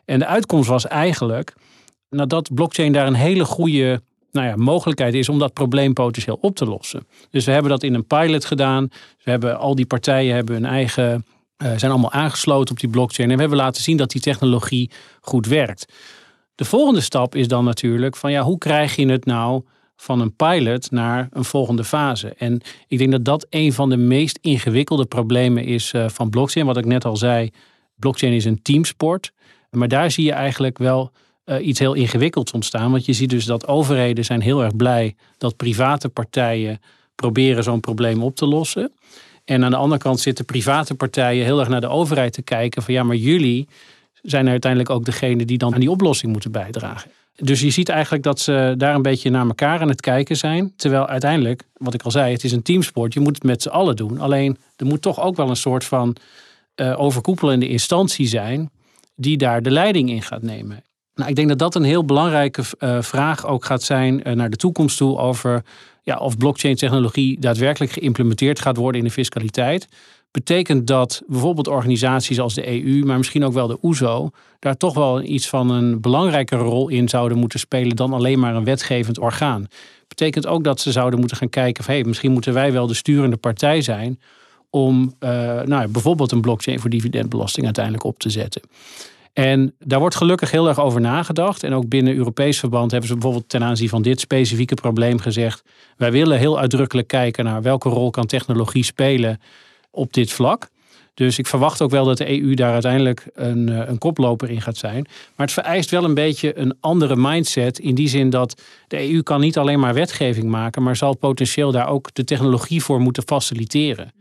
En 0.05 0.19
de 0.19 0.25
uitkomst 0.25 0.69
was 0.69 0.87
eigenlijk 0.87 1.53
nadat 2.09 2.53
blockchain 2.53 2.91
daar 2.91 3.07
een 3.07 3.13
hele 3.13 3.45
goede 3.45 4.01
nou 4.31 4.47
ja, 4.47 4.55
mogelijkheid 4.55 5.13
is 5.13 5.29
om 5.29 5.39
dat 5.39 5.53
probleem 5.53 5.93
potentieel 5.93 6.37
op 6.41 6.55
te 6.55 6.65
lossen. 6.65 7.07
Dus 7.29 7.45
we 7.45 7.51
hebben 7.51 7.71
dat 7.71 7.83
in 7.83 7.93
een 7.93 8.07
pilot 8.07 8.45
gedaan. 8.45 8.87
We 9.23 9.31
hebben 9.31 9.59
al 9.59 9.75
die 9.75 9.85
partijen 9.85 10.35
hebben 10.35 10.55
hun 10.55 10.65
eigen, 10.65 11.25
uh, 11.57 11.77
zijn 11.77 11.91
allemaal 11.91 12.11
aangesloten 12.11 12.71
op 12.71 12.79
die 12.79 12.89
blockchain. 12.89 13.29
En 13.29 13.35
we 13.35 13.41
hebben 13.41 13.59
laten 13.59 13.83
zien 13.83 13.97
dat 13.97 14.11
die 14.11 14.21
technologie 14.21 14.91
goed 15.21 15.47
werkt. 15.47 15.93
De 16.55 16.65
volgende 16.65 17.01
stap 17.01 17.35
is 17.35 17.47
dan 17.47 17.63
natuurlijk 17.63 18.15
van 18.15 18.31
ja, 18.31 18.41
hoe 18.41 18.57
krijg 18.57 18.95
je 18.95 19.07
het 19.07 19.25
nou 19.25 19.63
van 19.95 20.19
een 20.19 20.35
pilot 20.35 20.91
naar 20.91 21.27
een 21.31 21.45
volgende 21.45 21.83
fase. 21.83 22.33
En 22.37 22.61
ik 22.87 22.97
denk 22.97 23.11
dat 23.11 23.25
dat 23.25 23.45
een 23.49 23.73
van 23.73 23.89
de 23.89 23.97
meest 23.97 24.37
ingewikkelde 24.41 25.05
problemen 25.05 25.63
is 25.63 25.93
uh, 25.93 26.09
van 26.09 26.29
blockchain. 26.29 26.65
Wat 26.65 26.77
ik 26.77 26.85
net 26.85 27.05
al 27.05 27.17
zei, 27.17 27.51
blockchain 27.95 28.33
is 28.33 28.45
een 28.45 28.61
teamsport. 28.61 29.31
Maar 29.69 29.87
daar 29.87 30.11
zie 30.11 30.25
je 30.25 30.31
eigenlijk 30.31 30.77
wel 30.77 31.11
uh, 31.45 31.67
iets 31.67 31.79
heel 31.79 31.93
ingewikkelds 31.93 32.51
ontstaan. 32.51 32.91
Want 32.91 33.05
je 33.05 33.13
ziet 33.13 33.29
dus 33.29 33.45
dat 33.45 33.67
overheden 33.67 34.25
zijn 34.25 34.41
heel 34.41 34.63
erg 34.63 34.75
blij 34.75 35.15
dat 35.37 35.55
private 35.55 36.09
partijen 36.09 36.81
proberen 37.15 37.63
zo'n 37.63 37.79
probleem 37.79 38.23
op 38.23 38.35
te 38.35 38.45
lossen. 38.45 38.91
En 39.45 39.63
aan 39.63 39.71
de 39.71 39.77
andere 39.77 40.01
kant 40.01 40.19
zitten 40.19 40.45
private 40.45 40.95
partijen 40.95 41.45
heel 41.45 41.59
erg 41.59 41.69
naar 41.69 41.81
de 41.81 41.87
overheid 41.87 42.33
te 42.33 42.41
kijken 42.41 42.83
van 42.83 42.93
ja, 42.93 43.03
maar 43.03 43.15
jullie 43.15 43.67
zijn 44.21 44.49
uiteindelijk 44.49 44.91
ook 44.91 45.05
degene 45.05 45.45
die 45.45 45.57
dan 45.57 45.73
aan 45.73 45.79
die 45.79 45.91
oplossing 45.91 46.31
moeten 46.31 46.51
bijdragen. 46.51 47.11
Dus 47.35 47.61
je 47.61 47.69
ziet 47.69 47.89
eigenlijk 47.89 48.23
dat 48.23 48.39
ze 48.39 48.73
daar 48.77 48.95
een 48.95 49.01
beetje 49.01 49.29
naar 49.29 49.47
elkaar 49.47 49.79
aan 49.79 49.89
het 49.89 50.01
kijken 50.01 50.37
zijn. 50.37 50.73
Terwijl 50.75 51.07
uiteindelijk, 51.07 51.63
wat 51.77 51.93
ik 51.93 52.01
al 52.01 52.11
zei, 52.11 52.33
het 52.33 52.43
is 52.43 52.51
een 52.51 52.61
teamsport. 52.61 53.13
Je 53.13 53.19
moet 53.19 53.35
het 53.35 53.43
met 53.43 53.61
z'n 53.61 53.69
allen 53.69 53.95
doen. 53.95 54.19
Alleen 54.19 54.57
er 54.75 54.85
moet 54.85 55.01
toch 55.01 55.21
ook 55.21 55.35
wel 55.35 55.49
een 55.49 55.55
soort 55.55 55.83
van 55.83 56.15
uh, 56.75 56.99
overkoepelende 57.01 57.67
instantie 57.67 58.27
zijn 58.27 58.69
die 59.15 59.37
daar 59.37 59.61
de 59.61 59.71
leiding 59.71 60.09
in 60.09 60.21
gaat 60.21 60.41
nemen. 60.41 60.83
Nou, 61.15 61.29
ik 61.29 61.35
denk 61.35 61.47
dat 61.47 61.59
dat 61.59 61.75
een 61.75 61.83
heel 61.83 62.05
belangrijke 62.05 62.63
uh, 62.79 63.01
vraag 63.01 63.45
ook 63.45 63.65
gaat 63.65 63.83
zijn 63.83 64.21
uh, 64.27 64.33
naar 64.33 64.49
de 64.49 64.55
toekomst 64.55 64.97
toe 64.97 65.17
over 65.17 65.63
ja, 66.03 66.17
of 66.17 66.37
blockchain 66.37 66.75
technologie 66.75 67.39
daadwerkelijk 67.39 67.91
geïmplementeerd 67.91 68.59
gaat 68.59 68.77
worden 68.77 69.01
in 69.01 69.07
de 69.07 69.13
fiscaliteit 69.13 69.87
betekent 70.35 70.87
dat 70.87 71.23
bijvoorbeeld 71.27 71.67
organisaties 71.67 72.39
als 72.39 72.53
de 72.53 72.67
EU, 72.67 73.05
maar 73.05 73.17
misschien 73.17 73.45
ook 73.45 73.53
wel 73.53 73.67
de 73.67 73.77
OESO, 73.81 74.25
e 74.25 74.29
daar 74.59 74.77
toch 74.77 74.93
wel 74.93 75.21
iets 75.21 75.47
van 75.47 75.69
een 75.69 76.01
belangrijkere 76.01 76.63
rol 76.63 76.89
in 76.89 77.09
zouden 77.09 77.37
moeten 77.37 77.59
spelen 77.59 77.95
dan 77.95 78.13
alleen 78.13 78.39
maar 78.39 78.55
een 78.55 78.63
wetgevend 78.63 79.19
orgaan. 79.19 79.67
Betekent 80.07 80.47
ook 80.47 80.63
dat 80.63 80.79
ze 80.79 80.91
zouden 80.91 81.19
moeten 81.19 81.37
gaan 81.37 81.49
kijken 81.49 81.83
van 81.83 81.93
hey, 81.93 82.03
misschien 82.03 82.31
moeten 82.31 82.53
wij 82.53 82.71
wel 82.71 82.87
de 82.87 82.93
sturende 82.93 83.37
partij 83.37 83.81
zijn 83.81 84.19
om 84.75 85.13
uh, 85.19 85.29
nou, 85.61 85.87
bijvoorbeeld 85.87 86.31
een 86.31 86.41
blockchain 86.41 86.79
voor 86.79 86.89
dividendbelasting 86.89 87.65
uiteindelijk 87.65 88.03
op 88.03 88.19
te 88.19 88.29
zetten. 88.29 88.61
En 89.33 89.75
daar 89.79 89.99
wordt 89.99 90.15
gelukkig 90.15 90.51
heel 90.51 90.67
erg 90.67 90.79
over 90.79 91.01
nagedacht. 91.01 91.63
En 91.63 91.73
ook 91.73 91.89
binnen 91.89 92.15
Europees 92.15 92.59
verband 92.59 92.91
hebben 92.91 93.09
ze 93.09 93.15
bijvoorbeeld 93.15 93.49
ten 93.49 93.63
aanzien 93.63 93.89
van 93.89 94.01
dit 94.01 94.19
specifieke 94.19 94.75
probleem 94.75 95.19
gezegd: 95.19 95.63
wij 95.97 96.11
willen 96.11 96.37
heel 96.37 96.59
uitdrukkelijk 96.59 97.07
kijken 97.07 97.43
naar 97.43 97.61
welke 97.61 97.89
rol 97.89 98.09
kan 98.09 98.25
technologie 98.25 98.83
spelen 98.83 99.39
op 99.91 100.13
dit 100.13 100.31
vlak. 100.31 100.69
Dus 101.13 101.37
ik 101.37 101.47
verwacht 101.47 101.81
ook 101.81 101.91
wel 101.91 102.05
dat 102.05 102.17
de 102.17 102.41
EU 102.41 102.53
daar 102.53 102.73
uiteindelijk 102.73 103.27
een, 103.33 103.69
eh, 103.69 103.87
een 103.87 103.97
koploper 103.97 104.49
in 104.49 104.61
gaat 104.61 104.77
zijn. 104.77 105.07
Maar 105.35 105.45
het 105.45 105.55
vereist 105.55 105.89
wel 105.89 106.03
een 106.03 106.13
beetje 106.13 106.59
een 106.59 106.77
andere 106.79 107.15
mindset. 107.15 107.79
In 107.79 107.95
die 107.95 108.07
zin 108.07 108.29
dat 108.29 108.61
de 108.87 109.11
EU 109.11 109.21
kan 109.21 109.39
niet 109.39 109.57
alleen 109.57 109.79
maar 109.79 109.93
wetgeving 109.93 110.45
maken, 110.45 110.83
maar 110.83 110.95
zal 110.95 111.17
potentieel 111.17 111.71
daar 111.71 111.87
ook 111.87 112.09
de 112.13 112.23
technologie 112.23 112.83
voor 112.83 112.99
moeten 112.99 113.23
faciliteren. 113.23 114.11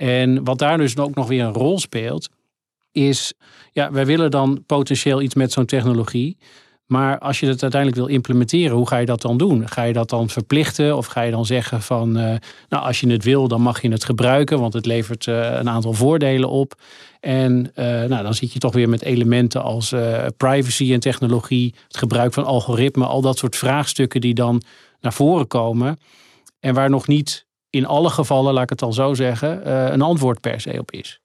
En 0.00 0.44
wat 0.44 0.58
daar 0.58 0.78
dus 0.78 0.96
ook 0.96 1.14
nog 1.14 1.28
weer 1.28 1.44
een 1.44 1.52
rol 1.52 1.78
speelt, 1.78 2.28
is, 2.92 3.32
ja, 3.72 3.92
wij 3.92 4.06
willen 4.06 4.30
dan 4.30 4.62
potentieel 4.66 5.20
iets 5.20 5.34
met 5.34 5.52
zo'n 5.52 5.66
technologie. 5.66 6.36
Maar 6.86 7.18
als 7.18 7.40
je 7.40 7.46
het 7.46 7.62
uiteindelijk 7.62 8.00
wil 8.00 8.10
implementeren, 8.10 8.76
hoe 8.76 8.88
ga 8.88 8.96
je 8.96 9.06
dat 9.06 9.20
dan 9.20 9.36
doen? 9.36 9.68
Ga 9.68 9.82
je 9.82 9.92
dat 9.92 10.08
dan 10.08 10.28
verplichten 10.28 10.96
of 10.96 11.06
ga 11.06 11.20
je 11.20 11.30
dan 11.30 11.46
zeggen 11.46 11.82
van, 11.82 12.08
uh, 12.18 12.34
nou 12.68 12.84
als 12.84 13.00
je 13.00 13.10
het 13.10 13.24
wil, 13.24 13.48
dan 13.48 13.60
mag 13.60 13.82
je 13.82 13.90
het 13.90 14.04
gebruiken, 14.04 14.60
want 14.60 14.72
het 14.72 14.86
levert 14.86 15.26
uh, 15.26 15.36
een 15.36 15.68
aantal 15.68 15.92
voordelen 15.92 16.48
op. 16.48 16.74
En 17.20 17.72
uh, 17.74 17.84
nou, 17.84 18.22
dan 18.22 18.34
zit 18.34 18.52
je 18.52 18.58
toch 18.58 18.72
weer 18.72 18.88
met 18.88 19.02
elementen 19.02 19.62
als 19.62 19.94
privacy 20.36 20.92
en 20.92 21.00
technologie, 21.00 21.74
het 21.86 21.96
gebruik 21.96 22.32
van 22.32 22.44
algoritmen, 22.44 23.08
al 23.08 23.20
dat 23.20 23.38
soort 23.38 23.56
vraagstukken 23.56 24.20
die 24.20 24.34
dan 24.34 24.62
naar 25.00 25.12
voren 25.12 25.46
komen. 25.46 25.98
En 26.60 26.74
waar 26.74 26.90
nog 26.90 27.06
niet 27.06 27.48
in 27.70 27.86
alle 27.86 28.10
gevallen, 28.10 28.52
laat 28.52 28.62
ik 28.62 28.70
het 28.70 28.78
dan 28.78 28.92
zo 28.92 29.14
zeggen, 29.14 29.72
een 29.92 30.02
antwoord 30.02 30.40
per 30.40 30.60
se 30.60 30.78
op 30.78 30.90
is 30.90 31.20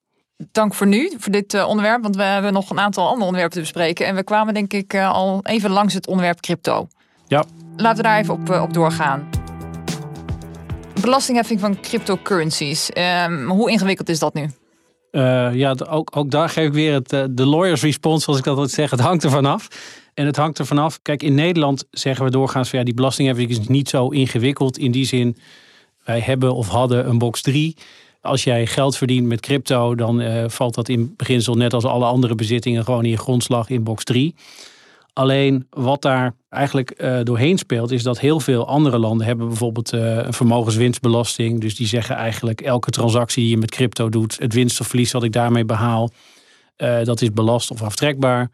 dank 0.51 0.73
voor 0.73 0.87
nu, 0.87 1.11
voor 1.17 1.31
dit 1.31 1.53
uh, 1.53 1.67
onderwerp. 1.67 2.01
Want 2.01 2.15
we 2.15 2.23
hebben 2.23 2.53
nog 2.53 2.69
een 2.69 2.79
aantal 2.79 3.03
andere 3.07 3.25
onderwerpen 3.25 3.55
te 3.55 3.59
bespreken. 3.59 4.05
En 4.05 4.15
we 4.15 4.23
kwamen 4.23 4.53
denk 4.53 4.73
ik 4.73 4.93
uh, 4.93 5.11
al 5.11 5.39
even 5.43 5.69
langs 5.69 5.93
het 5.93 6.07
onderwerp 6.07 6.39
crypto. 6.39 6.87
Ja. 7.27 7.45
Laten 7.77 7.97
we 7.97 8.03
daar 8.03 8.19
even 8.19 8.33
op, 8.33 8.49
uh, 8.49 8.61
op 8.61 8.73
doorgaan. 8.73 9.29
Belastingheffing 11.01 11.59
van 11.59 11.79
cryptocurrencies. 11.79 12.89
Um, 13.27 13.49
hoe 13.49 13.71
ingewikkeld 13.71 14.09
is 14.09 14.19
dat 14.19 14.33
nu? 14.33 14.49
ja, 15.51 15.75
ook, 15.89 16.17
ook 16.17 16.31
daar 16.31 16.49
geef 16.49 16.65
ik 16.65 16.73
weer 16.73 16.93
het, 16.93 17.09
de 17.09 17.45
lawyer's 17.45 17.81
response, 17.81 18.23
zoals 18.23 18.39
ik 18.39 18.45
dat 18.45 18.55
altijd 18.55 18.73
zeg. 18.73 18.89
Het 18.89 18.99
hangt 18.99 19.23
er 19.23 19.29
vanaf. 19.29 19.67
En 20.13 20.25
het 20.25 20.35
hangt 20.35 20.59
er 20.59 20.65
vanaf. 20.65 21.01
Kijk, 21.01 21.23
in 21.23 21.33
Nederland 21.33 21.85
zeggen 21.91 22.25
we 22.25 22.31
doorgaans 22.31 22.69
van 22.69 22.79
ja, 22.79 22.85
die 22.85 22.93
belastingheffing 22.93 23.49
is 23.49 23.67
niet 23.67 23.89
zo 23.89 24.07
ingewikkeld. 24.07 24.77
In 24.77 24.91
die 24.91 25.05
zin, 25.05 25.37
wij 26.05 26.19
hebben 26.19 26.53
of 26.53 26.67
hadden 26.67 27.07
een 27.09 27.17
box 27.17 27.41
3 27.41 27.75
als 28.25 28.43
jij 28.43 28.65
geld 28.65 28.97
verdient 28.97 29.27
met 29.27 29.39
crypto, 29.39 29.95
dan 29.95 30.21
uh, 30.21 30.43
valt 30.47 30.75
dat 30.75 30.89
in 30.89 31.13
beginsel 31.17 31.55
net 31.55 31.73
als 31.73 31.83
alle 31.83 32.05
andere 32.05 32.35
bezittingen 32.35 32.83
gewoon 32.83 33.03
in 33.03 33.09
je 33.09 33.17
grondslag 33.17 33.69
in 33.69 33.83
box 33.83 34.03
3. 34.03 34.35
Alleen 35.13 35.67
wat 35.69 36.01
daar 36.01 36.35
eigenlijk 36.49 36.93
uh, 36.97 37.19
doorheen 37.23 37.57
speelt, 37.57 37.91
is 37.91 38.03
dat 38.03 38.19
heel 38.19 38.39
veel 38.39 38.67
andere 38.67 38.97
landen 38.97 39.27
hebben 39.27 39.47
bijvoorbeeld 39.47 39.93
uh, 39.93 40.15
een 40.15 40.33
vermogenswinstbelasting. 40.33 41.61
Dus 41.61 41.75
die 41.75 41.87
zeggen 41.87 42.15
eigenlijk 42.15 42.61
elke 42.61 42.91
transactie 42.91 43.41
die 43.41 43.51
je 43.51 43.57
met 43.57 43.71
crypto 43.71 44.09
doet, 44.09 44.37
het 44.39 44.53
winst 44.53 44.79
of 44.79 44.87
verlies 44.87 45.11
wat 45.11 45.23
ik 45.23 45.31
daarmee 45.31 45.65
behaal, 45.65 46.09
dat 47.03 47.21
is 47.21 47.31
belast 47.31 47.71
of 47.71 47.81
aftrekbaar. 47.81 48.51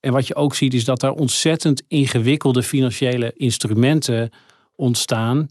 En 0.00 0.12
wat 0.12 0.26
je 0.26 0.34
ook 0.34 0.54
ziet 0.54 0.74
is 0.74 0.84
dat 0.84 1.00
daar 1.00 1.12
ontzettend 1.12 1.82
ingewikkelde 1.88 2.62
financiële 2.62 3.32
instrumenten 3.36 4.30
ontstaan, 4.76 5.48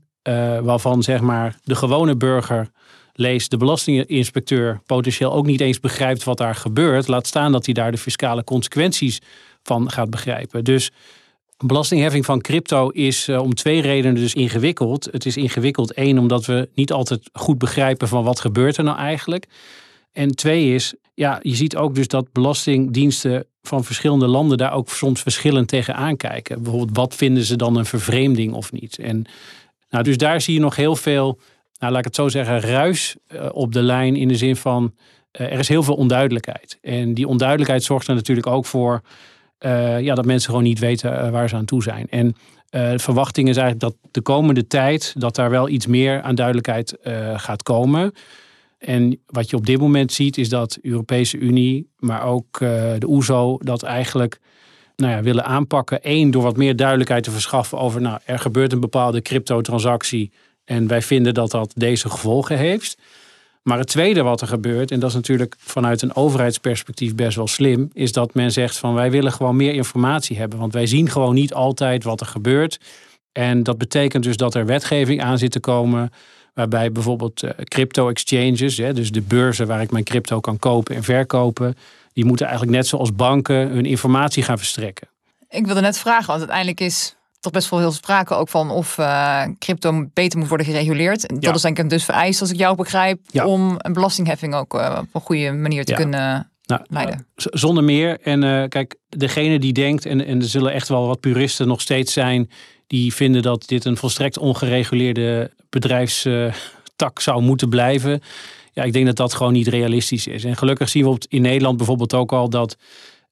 waarvan 0.63 1.03
zeg 1.03 1.21
maar 1.21 1.55
de 1.63 1.75
gewone 1.75 2.15
burger 2.15 2.71
lees 3.13 3.49
de 3.49 3.57
belastinginspecteur 3.57 4.81
potentieel 4.85 5.33
ook 5.33 5.45
niet 5.45 5.61
eens 5.61 5.79
begrijpt 5.79 6.23
wat 6.23 6.37
daar 6.37 6.55
gebeurt. 6.55 7.07
Laat 7.07 7.27
staan 7.27 7.51
dat 7.51 7.65
hij 7.65 7.73
daar 7.73 7.91
de 7.91 7.97
fiscale 7.97 8.43
consequenties 8.43 9.21
van 9.63 9.91
gaat 9.91 10.09
begrijpen. 10.09 10.63
Dus 10.63 10.91
belastingheffing 11.57 12.25
van 12.25 12.41
crypto 12.41 12.89
is 12.89 13.29
uh, 13.29 13.41
om 13.41 13.53
twee 13.53 13.81
redenen 13.81 14.15
dus 14.15 14.33
ingewikkeld. 14.33 15.07
Het 15.11 15.25
is 15.25 15.37
ingewikkeld, 15.37 15.93
één, 15.93 16.17
omdat 16.17 16.45
we 16.45 16.69
niet 16.75 16.91
altijd 16.91 17.29
goed 17.33 17.57
begrijpen 17.57 18.07
van 18.07 18.23
wat 18.23 18.39
gebeurt 18.39 18.77
er 18.77 18.83
nou 18.83 18.97
eigenlijk. 18.97 19.47
En 20.11 20.35
twee 20.35 20.73
is, 20.73 20.93
ja, 21.13 21.39
je 21.41 21.55
ziet 21.55 21.75
ook 21.75 21.95
dus 21.95 22.07
dat 22.07 22.31
belastingdiensten 22.31 23.45
van 23.61 23.83
verschillende 23.83 24.27
landen 24.27 24.57
daar 24.57 24.73
ook 24.73 24.89
soms 24.89 25.21
verschillend 25.21 25.67
tegen 25.67 25.95
aankijken. 25.95 26.63
Bijvoorbeeld, 26.63 26.97
wat 26.97 27.15
vinden 27.15 27.43
ze 27.43 27.55
dan 27.55 27.77
een 27.77 27.85
vervreemding 27.85 28.53
of 28.53 28.71
niet? 28.71 28.99
En 28.99 29.25
nou, 29.93 30.05
dus 30.05 30.17
daar 30.17 30.41
zie 30.41 30.53
je 30.53 30.59
nog 30.59 30.75
heel 30.75 30.95
veel 30.95 31.39
nou, 31.79 31.91
laat 31.91 31.97
ik 31.97 32.05
het 32.05 32.15
zo 32.15 32.29
zeggen, 32.29 32.59
ruis 32.59 33.15
eh, 33.27 33.49
op 33.51 33.73
de 33.73 33.81
lijn 33.81 34.15
in 34.15 34.27
de 34.27 34.35
zin 34.35 34.55
van 34.55 34.93
eh, 35.31 35.51
er 35.51 35.59
is 35.59 35.67
heel 35.67 35.83
veel 35.83 35.95
onduidelijkheid. 35.95 36.77
En 36.81 37.13
die 37.13 37.27
onduidelijkheid 37.27 37.83
zorgt 37.83 38.07
er 38.07 38.15
natuurlijk 38.15 38.47
ook 38.47 38.65
voor 38.65 39.01
uh, 39.59 39.99
ja, 39.99 40.15
dat 40.15 40.25
mensen 40.25 40.49
gewoon 40.49 40.63
niet 40.63 40.79
weten 40.79 41.31
waar 41.31 41.49
ze 41.49 41.55
aan 41.55 41.65
toe 41.65 41.83
zijn. 41.83 42.07
En 42.09 42.35
de 42.69 42.99
verwachting 42.99 43.49
is 43.49 43.57
eigenlijk 43.57 43.93
dat 43.93 44.11
de 44.11 44.21
komende 44.21 44.67
tijd 44.67 45.13
dat 45.17 45.35
daar 45.35 45.49
wel 45.49 45.69
iets 45.69 45.87
meer 45.87 46.21
aan 46.21 46.35
duidelijkheid 46.35 46.97
gaat 47.35 47.63
komen. 47.63 48.13
En 48.77 49.19
wat 49.25 49.49
je 49.49 49.55
op 49.55 49.65
dit 49.65 49.79
moment 49.79 50.11
ziet 50.11 50.37
is 50.37 50.49
dat 50.49 50.71
de 50.71 50.89
Europese 50.89 51.37
Unie, 51.37 51.89
maar 51.99 52.23
ook 52.23 52.59
de 52.99 53.07
OESO, 53.07 53.53
e 53.53 53.65
dat 53.65 53.83
eigenlijk 53.83 54.39
nou 54.95 55.11
ja, 55.11 55.21
willen 55.21 55.45
aanpakken. 55.45 55.99
Eén, 56.01 56.31
door 56.31 56.43
wat 56.43 56.57
meer 56.57 56.75
duidelijkheid 56.75 57.23
te 57.23 57.31
verschaffen 57.31 57.79
over, 57.79 58.01
nou, 58.01 58.19
er 58.25 58.39
gebeurt 58.39 58.73
een 58.73 58.79
bepaalde 58.79 59.21
cryptotransactie. 59.21 60.31
En 60.65 60.87
wij 60.87 61.01
vinden 61.01 61.33
dat 61.33 61.51
dat 61.51 61.73
deze 61.75 62.09
gevolgen 62.09 62.57
heeft. 62.57 62.97
Maar 63.63 63.77
het 63.77 63.87
tweede 63.87 64.21
wat 64.21 64.41
er 64.41 64.47
gebeurt, 64.47 64.91
en 64.91 64.99
dat 64.99 65.09
is 65.09 65.15
natuurlijk 65.15 65.55
vanuit 65.57 66.01
een 66.01 66.15
overheidsperspectief 66.15 67.15
best 67.15 67.35
wel 67.35 67.47
slim, 67.47 67.89
is 67.93 68.11
dat 68.11 68.33
men 68.33 68.51
zegt 68.51 68.77
van 68.77 68.93
wij 68.93 69.11
willen 69.11 69.31
gewoon 69.31 69.55
meer 69.55 69.73
informatie 69.73 70.37
hebben. 70.37 70.59
Want 70.59 70.73
wij 70.73 70.85
zien 70.85 71.09
gewoon 71.09 71.33
niet 71.33 71.53
altijd 71.53 72.03
wat 72.03 72.19
er 72.19 72.25
gebeurt. 72.25 72.79
En 73.31 73.63
dat 73.63 73.77
betekent 73.77 74.23
dus 74.23 74.37
dat 74.37 74.55
er 74.55 74.65
wetgeving 74.65 75.21
aan 75.21 75.37
zit 75.37 75.51
te 75.51 75.59
komen. 75.59 76.11
Waarbij 76.53 76.91
bijvoorbeeld 76.91 77.43
uh, 77.43 77.49
crypto 77.63 78.09
exchanges, 78.09 78.75
dus 78.75 79.11
de 79.11 79.21
beurzen 79.21 79.67
waar 79.67 79.81
ik 79.81 79.91
mijn 79.91 80.03
crypto 80.03 80.39
kan 80.39 80.59
kopen 80.59 80.95
en 80.95 81.03
verkopen, 81.03 81.75
die 82.13 82.25
moeten 82.25 82.45
eigenlijk 82.45 82.77
net 82.77 82.87
zoals 82.87 83.13
banken 83.13 83.67
hun 83.67 83.85
informatie 83.85 84.43
gaan 84.43 84.57
verstrekken. 84.57 85.07
Ik 85.49 85.65
wilde 85.65 85.81
net 85.81 85.97
vragen, 85.97 86.27
want 86.27 86.39
uiteindelijk 86.39 86.79
is 86.79 87.15
toch 87.39 87.51
best 87.51 87.69
wel 87.69 87.79
heel 87.79 87.91
sprake 87.91 88.33
ook 88.33 88.49
van 88.49 88.69
of 88.69 88.97
uh, 88.97 89.43
crypto 89.59 90.05
beter 90.13 90.39
moet 90.39 90.47
worden 90.47 90.65
gereguleerd. 90.65 91.41
Dat 91.41 91.55
is 91.55 91.61
denk 91.61 91.79
ik 91.79 91.89
dus 91.89 92.05
vereist, 92.05 92.41
als 92.41 92.51
ik 92.51 92.57
jou 92.57 92.75
begrijp, 92.75 93.19
om 93.43 93.75
een 93.77 93.93
belastingheffing 93.93 94.55
ook 94.55 94.73
uh, 94.73 94.97
op 94.99 95.07
een 95.13 95.21
goede 95.21 95.51
manier 95.51 95.85
te 95.85 95.93
kunnen 95.93 96.51
nou, 96.65 96.81
leiden. 96.89 97.27
Zonder 97.35 97.83
meer. 97.83 98.19
En 98.21 98.43
uh, 98.43 98.63
kijk, 98.67 98.95
degene 99.09 99.59
die 99.59 99.73
denkt, 99.73 100.05
en, 100.05 100.25
en 100.25 100.41
er 100.41 100.47
zullen 100.47 100.73
echt 100.73 100.87
wel 100.87 101.07
wat 101.07 101.19
puristen 101.19 101.67
nog 101.67 101.81
steeds 101.81 102.13
zijn, 102.13 102.49
die 102.87 103.13
vinden 103.13 103.41
dat 103.41 103.67
dit 103.67 103.85
een 103.85 103.97
volstrekt 103.97 104.37
ongereguleerde 104.37 105.51
bedrijfstak 105.69 107.19
zou 107.27 107.41
moeten 107.41 107.69
blijven. 107.69 108.21
Ja, 108.73 108.83
ik 108.83 108.93
denk 108.93 109.05
dat 109.05 109.15
dat 109.15 109.33
gewoon 109.33 109.53
niet 109.53 109.67
realistisch 109.67 110.27
is. 110.27 110.43
En 110.43 110.57
gelukkig 110.57 110.89
zien 110.89 111.09
we 111.09 111.17
in 111.29 111.41
Nederland 111.41 111.77
bijvoorbeeld 111.77 112.13
ook 112.13 112.31
al 112.31 112.49
dat 112.49 112.77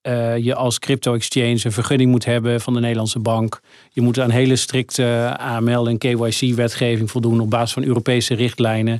uh, 0.03 0.38
je 0.38 0.55
als 0.55 0.79
crypto-exchange 0.79 1.60
een 1.63 1.71
vergunning 1.71 2.12
moet 2.12 2.25
hebben 2.25 2.62
van 2.62 2.74
de 2.74 2.79
Nederlandse 2.79 3.19
bank. 3.19 3.62
Je 3.91 4.01
moet 4.01 4.19
aan 4.19 4.29
hele 4.29 4.55
strikte 4.55 5.36
AML 5.38 5.88
en 5.88 5.98
KYC-wetgeving 5.98 7.12
voldoen 7.12 7.39
op 7.39 7.50
basis 7.50 7.74
van 7.74 7.83
Europese 7.83 8.33
richtlijnen. 8.33 8.93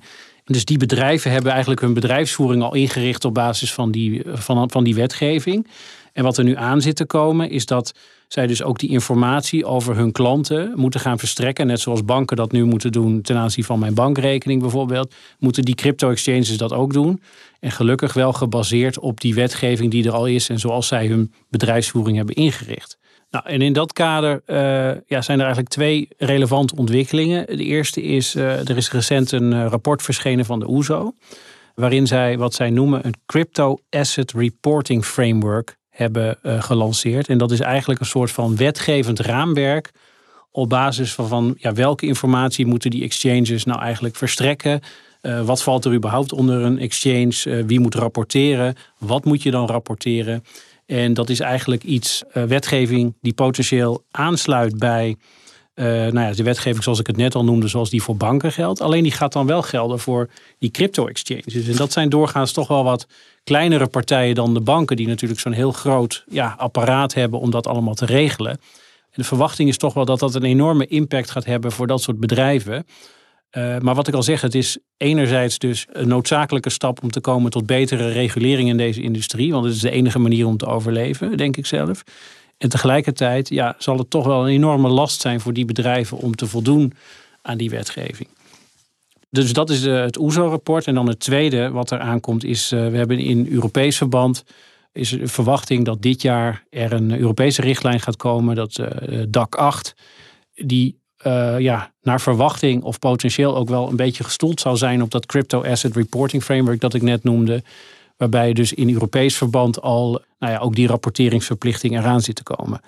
En 0.46 0.54
dus 0.54 0.66
die 0.66 0.78
bedrijven 0.78 1.32
hebben 1.32 1.52
eigenlijk 1.52 1.82
hun 1.82 1.94
bedrijfsvoering 1.94 2.64
al 2.64 2.74
ingericht 2.74 3.26
op 3.26 3.34
basis 3.34 3.74
van 3.74 3.92
die, 3.92 4.22
van, 4.26 4.70
van 4.70 4.84
die 4.84 4.96
wetgeving. 4.96 5.68
En 6.14 6.24
wat 6.24 6.38
er 6.38 6.44
nu 6.44 6.56
aan 6.56 6.82
zit 6.82 6.96
te 6.96 7.06
komen 7.06 7.50
is 7.50 7.66
dat 7.66 7.94
zij 8.28 8.48
dus 8.48 8.64
ook 8.64 8.80
die 8.80 8.90
informatie 8.90 9.66
over 9.66 9.96
hun 9.96 10.12
klanten 10.12 10.74
moeten 10.76 11.00
gaan 11.00 11.20
verstrekken. 11.20 11.68
Net 11.68 11.80
zoals 11.80 12.06
banken 12.06 12.38
dat 12.38 12.52
nu 12.52 12.64
moeten 12.64 12.92
doen 12.92 13.22
ten 13.22 13.38
aanzien 13.38 13.64
van 13.64 13.80
mijn 13.80 13.94
bankrekening 13.94 14.62
bijvoorbeeld. 14.62 15.14
Moeten 15.40 15.64
die 15.64 15.76
crypto-exchanges 15.76 16.58
dat 16.58 16.74
ook 16.74 16.94
doen. 16.94 17.22
En 17.60 17.72
gelukkig 17.72 18.14
wel 18.14 18.34
gebaseerd 18.34 19.00
op 19.00 19.22
die 19.22 19.34
wetgeving 19.34 19.92
die 19.92 20.06
er 20.06 20.12
al 20.12 20.26
is 20.26 20.50
en 20.50 20.60
zoals 20.60 20.88
zij 20.88 21.08
hun 21.08 21.34
bedrijfsvoering 21.50 22.18
hebben 22.18 22.36
ingericht. 22.36 23.00
Nou, 23.30 23.46
en 23.48 23.62
in 23.62 23.74
dat 23.74 23.94
kader 23.94 24.42
uh, 24.48 24.58
ja, 25.06 25.22
zijn 25.22 25.38
er 25.38 25.46
eigenlijk 25.46 25.70
twee 25.70 26.08
relevante 26.18 26.76
ontwikkelingen. 26.76 27.46
De 27.46 27.64
eerste 27.64 28.02
is, 28.02 28.36
uh, 28.36 28.70
er 28.70 28.78
is 28.78 28.92
recent 28.92 29.32
een 29.32 29.52
uh, 29.52 29.66
rapport 29.70 30.02
verschenen 30.02 30.46
van 30.46 30.60
de 30.60 30.70
OESO, 30.70 31.08
e 31.08 31.32
waarin 31.76 32.08
zij 32.08 32.38
wat 32.38 32.54
zij 32.54 32.70
noemen 32.70 33.06
een 33.06 33.16
Crypto 33.26 33.78
Asset 33.90 34.32
Reporting 34.32 35.06
Framework 35.06 35.80
hebben 35.92 36.38
gelanceerd. 36.44 37.28
En 37.28 37.38
dat 37.38 37.52
is 37.52 37.60
eigenlijk 37.60 38.00
een 38.00 38.06
soort 38.06 38.32
van 38.32 38.56
wetgevend 38.56 39.20
raamwerk 39.20 39.92
op 40.52 40.70
basis 40.70 41.14
van, 41.14 41.28
van 41.28 41.56
ja, 41.58 41.74
welke 41.74 42.06
informatie 42.06 42.66
moeten 42.66 42.90
die 42.90 43.04
exchanges 43.04 43.64
nou 43.64 43.82
eigenlijk 43.82 44.16
verstrekken. 44.16 44.82
wat 45.46 45.64
valt 45.64 45.86
er 45.86 45.94
überhaupt 45.94 46.34
onder 46.34 46.62
een 46.62 46.80
exchange? 46.80 47.66
wie 47.66 47.80
moet 47.80 47.96
rapporteren? 47.96 48.76
Wat 48.98 49.26
moet 49.26 49.44
je 49.44 49.52
dan 49.52 49.68
rapporteren? 49.68 50.44
En 50.86 51.14
dat 51.14 51.30
is 51.30 51.40
eigenlijk 51.40 51.84
iets, 51.84 52.24
wetgeving 52.34 53.14
die 53.22 53.34
potentieel 53.34 54.04
aansluit 54.12 54.78
bij 54.78 55.18
uh, 55.76 55.86
nou 55.86 56.20
ja, 56.20 56.32
de 56.32 56.44
wetgeving 56.44 56.84
zoals 56.84 57.00
ik 57.00 57.08
het 57.08 57.18
net 57.18 57.36
al 57.36 57.44
noemde, 57.44 57.68
zoals 57.68 57.90
die 57.90 58.02
voor 58.02 58.18
banken 58.18 58.52
geldt. 58.52 58.82
Alleen 58.82 59.04
die 59.04 59.12
gaat 59.12 59.34
dan 59.34 59.48
wel 59.48 59.62
gelden 59.62 60.00
voor 60.00 60.30
die 60.60 60.72
crypto-exchanges. 60.72 61.68
En 61.68 61.76
dat 61.76 61.92
zijn 61.92 62.10
doorgaans 62.10 62.52
toch 62.52 62.68
wel 62.68 62.84
wat 62.84 63.08
kleinere 63.44 63.88
partijen 63.88 64.36
dan 64.36 64.54
de 64.54 64.62
banken, 64.62 64.96
die 64.96 65.08
natuurlijk 65.08 65.40
zo'n 65.40 65.52
heel 65.52 65.72
groot 65.72 66.24
ja, 66.30 66.56
apparaat 66.58 67.14
hebben 67.14 67.40
om 67.40 67.52
dat 67.52 67.68
allemaal 67.68 67.94
te 67.94 68.06
regelen. 68.06 68.52
En 68.52 69.22
de 69.22 69.24
verwachting 69.24 69.70
is 69.70 69.78
toch 69.78 69.94
wel 69.94 70.06
dat 70.06 70.20
dat 70.20 70.36
een 70.36 70.44
enorme 70.44 70.88
impact 70.88 71.32
gaat 71.32 71.46
hebben 71.46 71.72
voor 71.72 71.88
dat 71.88 72.02
soort 72.02 72.20
bedrijven. 72.20 72.86
Uh, 73.58 73.78
maar 73.78 73.96
wat 73.96 74.08
ik 74.08 74.14
al 74.14 74.24
zeg, 74.24 74.42
het 74.42 74.56
is 74.56 74.78
enerzijds 74.98 75.58
dus 75.58 75.86
een 75.92 76.08
noodzakelijke 76.08 76.70
stap 76.70 77.04
om 77.04 77.12
te 77.12 77.20
komen 77.20 77.52
tot 77.52 77.66
betere 77.66 78.12
regulering 78.12 78.70
in 78.70 78.78
deze 78.78 79.02
industrie. 79.02 79.52
Want 79.52 79.66
het 79.66 79.74
is 79.74 79.82
de 79.82 79.92
enige 79.92 80.20
manier 80.20 80.46
om 80.46 80.58
te 80.58 80.66
overleven, 80.66 81.38
denk 81.38 81.58
ik 81.58 81.66
zelf. 81.66 82.04
En 82.62 82.70
tegelijkertijd 82.70 83.50
ja, 83.50 83.76
zal 83.78 83.98
het 83.98 84.10
toch 84.10 84.26
wel 84.26 84.42
een 84.42 84.54
enorme 84.54 84.90
last 84.90 85.22
zijn 85.22 85.40
voor 85.40 85.54
die 85.54 85.66
bedrijven 85.66 86.18
om 86.18 86.36
te 86.36 86.48
voldoen 86.48 86.94
aan 87.42 87.58
die 87.58 87.70
wetgeving. 87.70 88.30
Dus 89.30 89.54
dat 89.54 89.70
is 89.70 89.86
uh, 89.86 90.02
het 90.02 90.18
OESO-rapport. 90.18 90.88
En 90.88 90.94
dan 90.94 91.08
het 91.08 91.20
tweede 91.20 91.70
wat 91.70 91.92
er 91.92 92.00
aankomt 92.00 92.44
is, 92.44 92.72
uh, 92.72 92.88
we 92.88 92.98
hebben 92.98 93.20
in 93.20 93.48
Europees 93.52 93.98
verband 93.98 94.44
is 94.92 95.12
er 95.12 95.28
verwachting 95.30 95.86
dat 95.86 96.02
dit 96.02 96.22
jaar 96.22 96.64
er 96.70 96.94
een 96.94 97.20
Europese 97.20 97.62
richtlijn 97.62 98.00
gaat 98.00 98.16
komen, 98.16 98.56
dat 98.56 98.80
DAC 99.28 99.56
8, 99.56 99.96
die 100.56 101.00
ja, 101.58 101.94
naar 102.02 102.22
verwachting 102.22 102.84
of 102.84 103.00
potentieel 103.00 103.56
ook 103.56 103.70
wel 103.70 103.90
een 103.90 103.96
beetje 103.96 104.24
gestoeld 104.24 104.60
zou 104.60 104.78
zijn 104.78 105.02
op 105.02 105.12
dat 105.12 105.26
Crypto 105.26 105.64
Asset 105.64 105.96
Reporting 105.96 106.44
Framework 106.44 106.80
dat 106.80 106.94
ik 106.94 107.02
net 107.02 107.24
noemde. 107.24 107.64
Waarbij 108.22 108.54
dus 108.54 108.74
in 108.74 108.90
Europees 108.90 109.38
verband 109.38 109.82
al 109.82 110.22
nou 110.40 110.54
ja, 110.54 110.60
ook 110.60 110.76
die 110.76 110.88
rapporteringsverplichting 110.88 111.98
eraan 111.98 112.22
zit 112.22 112.36
te 112.36 112.44
komen. 112.44 112.82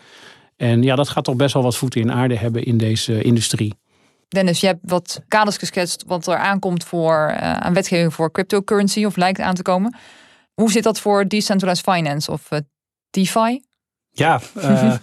En 0.56 0.84
ja, 0.84 0.96
dat 0.96 1.10
gaat 1.10 1.24
toch 1.24 1.36
best 1.36 1.54
wel 1.54 1.64
wat 1.64 1.78
voeten 1.78 2.02
in 2.02 2.12
aarde 2.12 2.38
hebben 2.38 2.66
in 2.66 2.78
deze 2.78 3.22
industrie. 3.22 3.74
Dennis, 4.28 4.60
je 4.60 4.68
hebt 4.68 4.80
wat 4.82 5.22
kaders 5.28 5.58
geschetst 5.58 6.04
wat 6.08 6.28
er 6.28 6.38
aankomt 6.38 6.84
voor 6.84 7.30
uh, 7.30 7.54
aan 7.54 7.74
wetgeving 7.74 8.14
voor 8.14 8.32
cryptocurrency 8.32 9.06
of 9.06 9.16
lijkt 9.16 9.40
aan 9.40 9.56
te 9.56 9.62
komen. 9.62 9.96
Hoe 10.54 10.72
zit 10.72 10.84
dat 10.84 11.00
voor 11.00 11.28
decentralized 11.28 11.94
finance 11.94 12.32
of 12.32 12.52
uh, 12.52 12.60
DeFi? 13.10 13.62
Ja, 14.12 14.42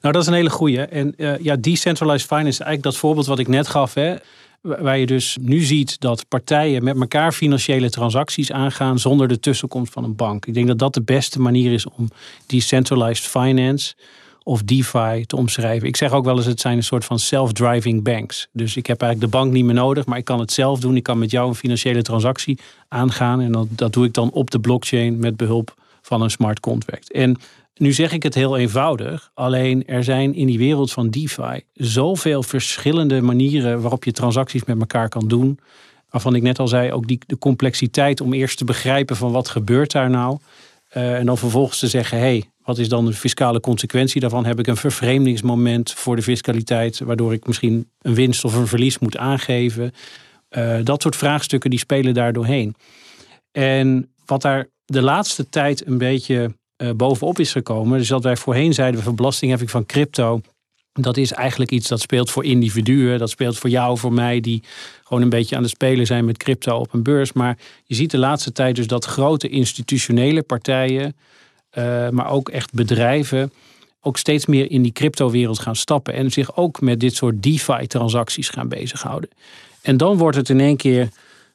Nou, 0.00 0.16
dat 0.16 0.22
is 0.22 0.28
een 0.28 0.34
hele 0.34 0.50
goeie. 0.50 0.80
En 0.80 1.14
uh, 1.16 1.38
ja, 1.38 1.56
decentralized 1.56 2.26
finance 2.26 2.48
is 2.48 2.60
eigenlijk 2.60 2.82
dat 2.82 2.96
voorbeeld 2.96 3.26
wat 3.26 3.38
ik 3.38 3.48
net 3.48 3.68
gaf. 3.68 3.94
Hè, 3.94 4.16
waar 4.64 4.98
je 4.98 5.06
dus 5.06 5.36
nu 5.40 5.60
ziet 5.60 6.00
dat 6.00 6.28
partijen 6.28 6.84
met 6.84 7.00
elkaar 7.00 7.32
financiële 7.32 7.90
transacties 7.90 8.52
aangaan 8.52 8.98
zonder 8.98 9.28
de 9.28 9.40
tussenkomst 9.40 9.92
van 9.92 10.04
een 10.04 10.16
bank. 10.16 10.46
Ik 10.46 10.54
denk 10.54 10.66
dat 10.66 10.78
dat 10.78 10.94
de 10.94 11.02
beste 11.02 11.40
manier 11.40 11.72
is 11.72 11.88
om 11.88 12.08
decentralized 12.46 13.26
finance 13.26 13.94
of 14.42 14.62
DeFi 14.62 15.24
te 15.26 15.36
omschrijven. 15.36 15.88
Ik 15.88 15.96
zeg 15.96 16.12
ook 16.12 16.24
wel 16.24 16.36
eens, 16.36 16.46
het 16.46 16.60
zijn 16.60 16.76
een 16.76 16.82
soort 16.82 17.04
van 17.04 17.18
self-driving 17.18 18.02
banks. 18.02 18.48
Dus 18.52 18.76
ik 18.76 18.86
heb 18.86 19.00
eigenlijk 19.00 19.32
de 19.32 19.38
bank 19.38 19.52
niet 19.52 19.64
meer 19.64 19.74
nodig, 19.74 20.06
maar 20.06 20.18
ik 20.18 20.24
kan 20.24 20.40
het 20.40 20.52
zelf 20.52 20.80
doen. 20.80 20.96
Ik 20.96 21.02
kan 21.02 21.18
met 21.18 21.30
jou 21.30 21.48
een 21.48 21.54
financiële 21.54 22.02
transactie 22.02 22.58
aangaan. 22.88 23.40
En 23.40 23.52
dat, 23.52 23.66
dat 23.70 23.92
doe 23.92 24.04
ik 24.04 24.14
dan 24.14 24.30
op 24.30 24.50
de 24.50 24.60
blockchain 24.60 25.18
met 25.18 25.36
behulp 25.36 25.74
van 26.02 26.22
een 26.22 26.30
smart 26.30 26.60
contract. 26.60 27.12
En 27.12 27.36
nu 27.74 27.92
zeg 27.92 28.12
ik 28.12 28.22
het 28.22 28.34
heel 28.34 28.56
eenvoudig, 28.56 29.30
alleen 29.34 29.86
er 29.86 30.04
zijn 30.04 30.34
in 30.34 30.46
die 30.46 30.58
wereld 30.58 30.92
van 30.92 31.10
DeFi 31.10 31.60
zoveel 31.72 32.42
verschillende 32.42 33.20
manieren 33.20 33.80
waarop 33.80 34.04
je 34.04 34.12
transacties 34.12 34.64
met 34.64 34.78
elkaar 34.78 35.08
kan 35.08 35.28
doen. 35.28 35.58
Waarvan 36.10 36.34
ik 36.34 36.42
net 36.42 36.58
al 36.58 36.68
zei, 36.68 36.92
ook 36.92 37.06
die, 37.06 37.18
de 37.26 37.38
complexiteit 37.38 38.20
om 38.20 38.32
eerst 38.32 38.58
te 38.58 38.64
begrijpen 38.64 39.16
van 39.16 39.32
wat 39.32 39.48
gebeurt 39.48 39.92
daar 39.92 40.10
nou. 40.10 40.38
Uh, 40.96 41.18
en 41.18 41.26
dan 41.26 41.38
vervolgens 41.38 41.78
te 41.78 41.88
zeggen, 41.88 42.18
hé, 42.18 42.24
hey, 42.24 42.44
wat 42.64 42.78
is 42.78 42.88
dan 42.88 43.06
de 43.06 43.12
fiscale 43.12 43.60
consequentie 43.60 44.20
daarvan? 44.20 44.44
Heb 44.44 44.58
ik 44.58 44.66
een 44.66 44.76
vervreemdingsmoment 44.76 45.92
voor 45.92 46.16
de 46.16 46.22
fiscaliteit, 46.22 46.98
waardoor 46.98 47.32
ik 47.32 47.46
misschien 47.46 47.90
een 48.00 48.14
winst 48.14 48.44
of 48.44 48.54
een 48.54 48.66
verlies 48.66 48.98
moet 48.98 49.16
aangeven? 49.16 49.92
Uh, 50.50 50.76
dat 50.82 51.02
soort 51.02 51.16
vraagstukken 51.16 51.70
die 51.70 51.78
spelen 51.78 52.14
daar 52.14 52.32
doorheen. 52.32 52.74
En 53.52 54.12
wat 54.26 54.42
daar 54.42 54.66
de 54.84 55.02
laatste 55.02 55.48
tijd 55.48 55.86
een 55.86 55.98
beetje 55.98 56.54
uh, 56.76 56.90
bovenop 56.90 57.38
is 57.38 57.52
gekomen. 57.52 57.98
Dus 57.98 58.08
dat 58.08 58.22
wij 58.22 58.36
voorheen 58.36 58.74
zeiden 58.74 59.02
van 59.02 59.14
belastingheffing 59.14 59.70
van 59.70 59.86
crypto. 59.86 60.40
Dat 60.92 61.16
is 61.16 61.32
eigenlijk 61.32 61.70
iets 61.70 61.88
dat 61.88 62.00
speelt 62.00 62.30
voor 62.30 62.44
individuen. 62.44 63.18
Dat 63.18 63.30
speelt 63.30 63.58
voor 63.58 63.70
jou, 63.70 63.98
voor 63.98 64.12
mij, 64.12 64.40
die 64.40 64.62
gewoon 65.04 65.22
een 65.22 65.28
beetje 65.28 65.56
aan 65.56 65.62
het 65.62 65.70
spelen 65.70 66.06
zijn 66.06 66.24
met 66.24 66.36
crypto 66.36 66.76
op 66.76 66.92
een 66.92 67.02
beurs. 67.02 67.32
Maar 67.32 67.58
je 67.84 67.94
ziet 67.94 68.10
de 68.10 68.18
laatste 68.18 68.52
tijd 68.52 68.76
dus 68.76 68.86
dat 68.86 69.04
grote 69.04 69.48
institutionele 69.48 70.42
partijen, 70.42 71.16
uh, 71.78 72.08
maar 72.08 72.30
ook 72.30 72.48
echt 72.48 72.72
bedrijven, 72.72 73.52
ook 74.00 74.18
steeds 74.18 74.46
meer 74.46 74.70
in 74.70 74.82
die 74.82 74.92
crypto-wereld 74.92 75.58
gaan 75.58 75.76
stappen. 75.76 76.14
En 76.14 76.30
zich 76.30 76.56
ook 76.56 76.80
met 76.80 77.00
dit 77.00 77.14
soort 77.14 77.42
DeFi-transacties 77.42 78.48
gaan 78.48 78.68
bezighouden. 78.68 79.30
En 79.82 79.96
dan 79.96 80.16
wordt 80.16 80.36
het 80.36 80.48
in 80.48 80.60
één 80.60 80.76
keer 80.76 81.08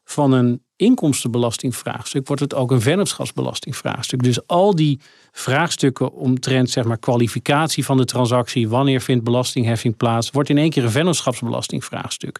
van 0.09 0.31
een 0.31 0.63
inkomstenbelastingvraagstuk 0.75 2.27
wordt 2.27 2.41
het 2.41 2.55
ook 2.55 2.71
een 2.71 2.81
vennootschapsbelastingvraagstuk. 2.81 4.23
Dus 4.23 4.47
al 4.47 4.75
die 4.75 4.99
vraagstukken 5.31 6.13
omtrent 6.13 6.69
zeg 6.69 6.83
maar, 6.83 6.97
kwalificatie 6.97 7.85
van 7.85 7.97
de 7.97 8.05
transactie, 8.05 8.69
wanneer 8.69 9.01
vindt 9.01 9.23
belastingheffing 9.23 9.97
plaats, 9.97 10.29
wordt 10.29 10.49
in 10.49 10.57
één 10.57 10.69
keer 10.69 10.83
een 10.83 10.91
vennootschapsbelastingvraagstuk. 10.91 12.39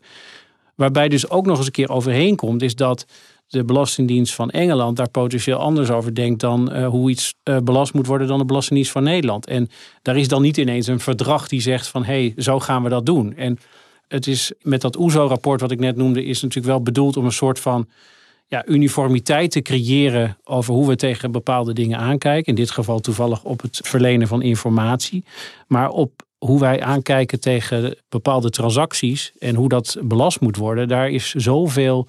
Waarbij 0.75 1.09
dus 1.09 1.29
ook 1.29 1.45
nog 1.45 1.57
eens 1.57 1.65
een 1.65 1.71
keer 1.71 1.89
overheen 1.89 2.35
komt, 2.35 2.61
is 2.61 2.75
dat 2.75 3.05
de 3.47 3.63
Belastingdienst 3.63 4.33
van 4.33 4.49
Engeland 4.49 4.97
daar 4.97 5.09
potentieel 5.09 5.57
anders 5.57 5.89
over 5.89 6.15
denkt 6.15 6.39
dan 6.39 6.75
uh, 6.75 6.87
hoe 6.87 7.09
iets 7.09 7.33
uh, 7.43 7.57
belast 7.57 7.93
moet 7.93 8.07
worden 8.07 8.27
dan 8.27 8.37
de 8.37 8.45
Belastingdienst 8.45 8.91
van 8.91 9.03
Nederland. 9.03 9.47
En 9.47 9.69
daar 10.01 10.17
is 10.17 10.27
dan 10.27 10.41
niet 10.41 10.57
ineens 10.57 10.87
een 10.87 10.99
verdrag 10.99 11.47
die 11.47 11.61
zegt 11.61 11.87
van 11.87 12.03
hé, 12.03 12.13
hey, 12.13 12.43
zo 12.43 12.59
gaan 12.59 12.83
we 12.83 12.89
dat 12.89 13.05
doen. 13.05 13.35
En 13.35 13.59
het 14.09 14.27
is 14.27 14.51
met 14.61 14.81
dat 14.81 14.97
OESO-rapport 14.97 15.61
wat 15.61 15.71
ik 15.71 15.79
net 15.79 15.95
noemde, 15.95 16.23
is 16.23 16.41
natuurlijk 16.41 16.73
wel 16.73 16.81
bedoeld 16.81 17.17
om 17.17 17.25
een 17.25 17.31
soort 17.31 17.59
van 17.59 17.87
ja, 18.47 18.65
uniformiteit 18.67 19.51
te 19.51 19.61
creëren 19.61 20.37
over 20.43 20.73
hoe 20.73 20.87
we 20.87 20.95
tegen 20.95 21.31
bepaalde 21.31 21.73
dingen 21.73 21.97
aankijken. 21.97 22.45
In 22.45 22.55
dit 22.55 22.71
geval 22.71 22.99
toevallig 22.99 23.43
op 23.43 23.61
het 23.61 23.79
verlenen 23.83 24.27
van 24.27 24.41
informatie. 24.41 25.23
Maar 25.67 25.89
op 25.89 26.27
hoe 26.37 26.59
wij 26.59 26.81
aankijken 26.81 27.39
tegen 27.39 27.97
bepaalde 28.09 28.49
transacties 28.49 29.31
en 29.39 29.55
hoe 29.55 29.69
dat 29.69 29.97
belast 30.03 30.39
moet 30.39 30.57
worden. 30.57 30.87
Daar 30.87 31.09
is 31.09 31.33
zoveel 31.33 32.07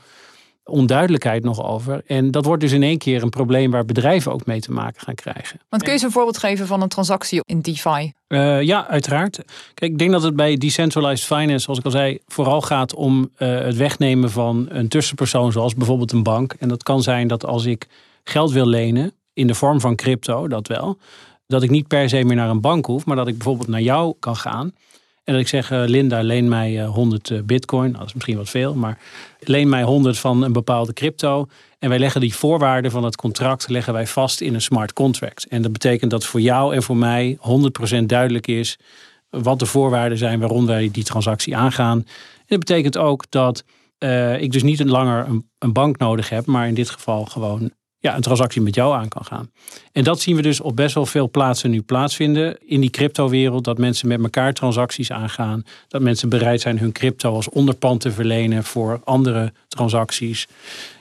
onduidelijkheid 0.70 1.44
nog 1.44 1.64
over. 1.64 2.02
En 2.06 2.30
dat 2.30 2.44
wordt 2.44 2.62
dus 2.62 2.72
in 2.72 2.82
één 2.82 2.98
keer 2.98 3.22
een 3.22 3.30
probleem 3.30 3.70
waar 3.70 3.84
bedrijven 3.84 4.32
ook 4.32 4.46
mee 4.46 4.60
te 4.60 4.72
maken 4.72 5.00
gaan 5.00 5.14
krijgen. 5.14 5.60
Want 5.68 5.82
kun 5.82 5.92
je 5.92 5.98
eens 5.98 6.02
een 6.02 6.10
voorbeeld 6.10 6.38
geven 6.38 6.66
van 6.66 6.82
een 6.82 6.88
transactie 6.88 7.40
in 7.44 7.60
DeFi? 7.60 8.12
Uh, 8.28 8.62
ja, 8.62 8.86
uiteraard. 8.88 9.36
Kijk, 9.74 9.92
ik 9.92 9.98
denk 9.98 10.10
dat 10.10 10.22
het 10.22 10.36
bij 10.36 10.56
decentralized 10.56 11.26
finance, 11.26 11.64
zoals 11.64 11.78
ik 11.78 11.84
al 11.84 11.90
zei, 11.90 12.18
vooral 12.26 12.60
gaat 12.60 12.94
om 12.94 13.30
uh, 13.38 13.60
het 13.60 13.76
wegnemen 13.76 14.30
van 14.30 14.66
een 14.68 14.88
tussenpersoon, 14.88 15.52
zoals 15.52 15.74
bijvoorbeeld 15.74 16.12
een 16.12 16.22
bank. 16.22 16.54
En 16.58 16.68
dat 16.68 16.82
kan 16.82 17.02
zijn 17.02 17.28
dat 17.28 17.46
als 17.46 17.64
ik 17.64 17.86
geld 18.24 18.52
wil 18.52 18.66
lenen, 18.66 19.12
in 19.32 19.46
de 19.46 19.54
vorm 19.54 19.80
van 19.80 19.96
crypto, 19.96 20.48
dat 20.48 20.68
wel, 20.68 20.98
dat 21.46 21.62
ik 21.62 21.70
niet 21.70 21.86
per 21.86 22.08
se 22.08 22.24
meer 22.24 22.36
naar 22.36 22.50
een 22.50 22.60
bank 22.60 22.86
hoef, 22.86 23.04
maar 23.04 23.16
dat 23.16 23.28
ik 23.28 23.34
bijvoorbeeld 23.34 23.68
naar 23.68 23.80
jou 23.80 24.14
kan 24.18 24.36
gaan. 24.36 24.72
En 25.24 25.32
dat 25.32 25.42
ik 25.42 25.48
zeg, 25.48 25.70
uh, 25.70 25.82
Linda, 25.86 26.22
leen 26.22 26.48
mij 26.48 26.84
100 26.84 27.30
uh, 27.30 27.42
bitcoin. 27.42 27.86
Nou, 27.86 27.98
dat 27.98 28.06
is 28.06 28.14
misschien 28.14 28.36
wat 28.36 28.48
veel, 28.48 28.74
maar 28.74 28.98
leen 29.40 29.68
mij 29.68 29.82
100 29.82 30.18
van 30.18 30.42
een 30.42 30.52
bepaalde 30.52 30.92
crypto. 30.92 31.46
En 31.78 31.88
wij 31.88 31.98
leggen 31.98 32.20
die 32.20 32.34
voorwaarden 32.34 32.90
van 32.90 33.04
het 33.04 33.16
contract 33.16 33.68
leggen 33.68 33.92
wij 33.92 34.06
vast 34.06 34.40
in 34.40 34.54
een 34.54 34.62
smart 34.62 34.92
contract. 34.92 35.46
En 35.46 35.62
dat 35.62 35.72
betekent 35.72 36.10
dat 36.10 36.24
voor 36.26 36.40
jou 36.40 36.74
en 36.74 36.82
voor 36.82 36.96
mij 36.96 37.38
100% 38.00 38.02
duidelijk 38.06 38.46
is 38.46 38.78
wat 39.30 39.58
de 39.58 39.66
voorwaarden 39.66 40.18
zijn 40.18 40.40
waarom 40.40 40.66
wij 40.66 40.90
die 40.92 41.04
transactie 41.04 41.56
aangaan. 41.56 41.98
En 41.98 42.46
dat 42.46 42.58
betekent 42.58 42.96
ook 42.96 43.24
dat 43.28 43.64
ik 44.38 44.52
dus 44.52 44.62
niet 44.62 44.84
langer 44.84 45.26
een, 45.28 45.48
een, 45.58 45.72
bank 45.72 45.98
nodig 45.98 46.28
heb, 46.28 46.46
maar 46.46 46.68
in 46.68 46.74
dit 46.74 46.90
geval 46.90 47.24
gewoon 47.24 47.70
ja, 48.00 48.16
een 48.16 48.22
transactie 48.22 48.62
met 48.62 48.74
jou 48.74 48.94
aan 48.94 49.08
kan 49.08 49.24
gaan. 49.24 49.50
En 49.92 50.04
dat 50.04 50.20
zien 50.20 50.36
we 50.36 50.42
dus 50.42 50.60
op 50.60 50.76
best 50.76 50.94
wel 50.94 51.06
veel 51.06 51.30
plaatsen 51.30 51.70
nu 51.70 51.82
plaatsvinden 51.82 52.58
in 52.66 52.80
die 52.80 52.90
cryptowereld. 52.90 53.64
Dat 53.64 53.78
mensen 53.78 54.08
met 54.08 54.22
elkaar 54.22 54.52
transacties 54.52 55.12
aangaan. 55.12 55.64
Dat 55.88 56.02
mensen 56.02 56.28
bereid 56.28 56.60
zijn 56.60 56.78
hun 56.78 56.92
crypto 56.92 57.34
als 57.34 57.48
onderpand 57.48 58.00
te 58.00 58.12
verlenen 58.12 58.64
voor 58.64 59.00
andere 59.04 59.52
transacties. 59.68 60.48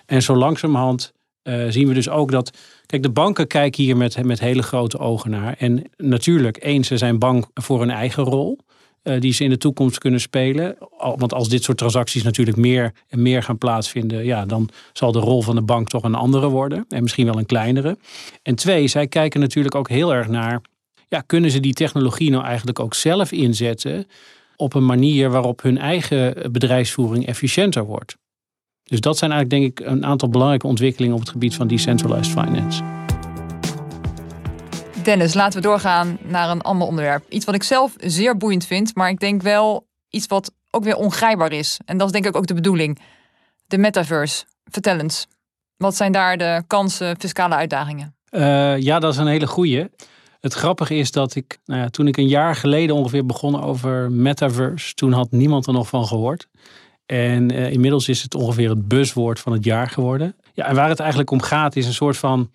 En 0.05 0.21
zo 0.21 0.35
langzamerhand 0.35 1.13
uh, 1.43 1.65
zien 1.69 1.87
we 1.87 1.93
dus 1.93 2.09
ook 2.09 2.31
dat. 2.31 2.57
Kijk, 2.85 3.03
de 3.03 3.09
banken 3.09 3.47
kijken 3.47 3.83
hier 3.83 3.97
met, 3.97 4.23
met 4.23 4.39
hele 4.39 4.63
grote 4.63 4.97
ogen 4.97 5.29
naar. 5.29 5.55
En 5.57 5.83
natuurlijk, 5.97 6.63
eens, 6.63 6.87
ze 6.87 6.97
zijn 6.97 7.19
bang 7.19 7.45
voor 7.53 7.79
hun 7.79 7.89
eigen 7.91 8.23
rol. 8.23 8.59
Uh, 9.03 9.19
die 9.19 9.33
ze 9.33 9.43
in 9.43 9.49
de 9.49 9.57
toekomst 9.57 9.97
kunnen 9.97 10.19
spelen. 10.19 10.77
Want 10.97 11.33
als 11.33 11.49
dit 11.49 11.63
soort 11.63 11.77
transacties 11.77 12.23
natuurlijk 12.23 12.57
meer 12.57 12.93
en 13.07 13.21
meer 13.21 13.43
gaan 13.43 13.57
plaatsvinden, 13.57 14.25
ja, 14.25 14.45
dan 14.45 14.69
zal 14.93 15.11
de 15.11 15.19
rol 15.19 15.41
van 15.41 15.55
de 15.55 15.61
bank 15.61 15.89
toch 15.89 16.03
een 16.03 16.15
andere 16.15 16.49
worden. 16.49 16.85
En 16.89 17.01
misschien 17.01 17.25
wel 17.25 17.37
een 17.37 17.45
kleinere. 17.45 17.97
En 18.41 18.55
twee, 18.55 18.87
zij 18.87 19.07
kijken 19.07 19.39
natuurlijk 19.39 19.75
ook 19.75 19.89
heel 19.89 20.13
erg 20.13 20.27
naar. 20.27 20.61
Ja, 21.07 21.21
kunnen 21.21 21.51
ze 21.51 21.59
die 21.59 21.73
technologie 21.73 22.29
nou 22.31 22.43
eigenlijk 22.43 22.79
ook 22.79 22.93
zelf 22.93 23.31
inzetten 23.31 24.07
op 24.55 24.73
een 24.73 24.85
manier 24.85 25.29
waarop 25.29 25.61
hun 25.61 25.77
eigen 25.77 26.51
bedrijfsvoering 26.51 27.27
efficiënter 27.27 27.85
wordt? 27.85 28.17
Dus 28.83 28.99
dat 28.99 29.17
zijn 29.17 29.31
eigenlijk 29.31 29.61
denk 29.61 29.79
ik 29.79 29.87
een 29.87 30.05
aantal 30.05 30.29
belangrijke 30.29 30.67
ontwikkelingen 30.67 31.15
op 31.15 31.21
het 31.21 31.29
gebied 31.29 31.55
van 31.55 31.67
decentralized 31.67 32.31
finance. 32.31 32.83
Dennis, 35.09 35.33
laten 35.33 35.61
we 35.61 35.67
doorgaan 35.67 36.17
naar 36.21 36.49
een 36.49 36.61
ander 36.61 36.87
onderwerp. 36.87 37.25
Iets 37.29 37.45
wat 37.45 37.55
ik 37.55 37.63
zelf 37.63 37.93
zeer 37.97 38.37
boeiend 38.37 38.65
vind, 38.65 38.95
maar 38.95 39.09
ik 39.09 39.19
denk 39.19 39.41
wel 39.41 39.87
iets 40.09 40.27
wat 40.27 40.51
ook 40.71 40.83
weer 40.83 40.95
ongrijpbaar 40.95 41.51
is. 41.51 41.79
En 41.85 41.97
dat 41.97 42.07
is 42.07 42.13
denk 42.13 42.25
ik 42.25 42.35
ook 42.35 42.47
de 42.47 42.53
bedoeling. 42.53 42.99
De 43.65 43.77
metaverse. 43.77 44.45
Vertel 44.65 44.99
eens. 44.99 45.27
Wat 45.77 45.95
zijn 45.95 46.11
daar 46.11 46.37
de 46.37 46.63
kansen, 46.67 47.15
fiscale 47.19 47.55
uitdagingen? 47.55 48.15
Uh, 48.31 48.77
ja, 48.77 48.99
dat 48.99 49.13
is 49.13 49.19
een 49.19 49.27
hele 49.27 49.47
goeie. 49.47 49.87
Het 50.39 50.53
grappige 50.53 50.95
is 50.95 51.11
dat 51.11 51.35
ik, 51.35 51.59
nou 51.65 51.81
ja, 51.81 51.89
toen 51.89 52.07
ik 52.07 52.17
een 52.17 52.27
jaar 52.27 52.55
geleden 52.55 52.95
ongeveer 52.95 53.25
begon 53.25 53.63
over 53.63 54.11
metaverse, 54.11 54.93
toen 54.93 55.11
had 55.11 55.31
niemand 55.31 55.67
er 55.67 55.73
nog 55.73 55.87
van 55.87 56.05
gehoord. 56.05 56.47
En 57.05 57.53
uh, 57.53 57.71
inmiddels 57.71 58.07
is 58.07 58.21
het 58.21 58.35
ongeveer 58.35 58.69
het 58.69 58.87
buswoord 58.87 59.39
van 59.39 59.53
het 59.53 59.63
jaar 59.63 59.89
geworden. 59.89 60.35
Ja, 60.53 60.65
en 60.65 60.75
waar 60.75 60.89
het 60.89 60.99
eigenlijk 60.99 61.31
om 61.31 61.41
gaat 61.41 61.75
is 61.75 61.85
een 61.85 61.93
soort 61.93 62.17
van 62.17 62.51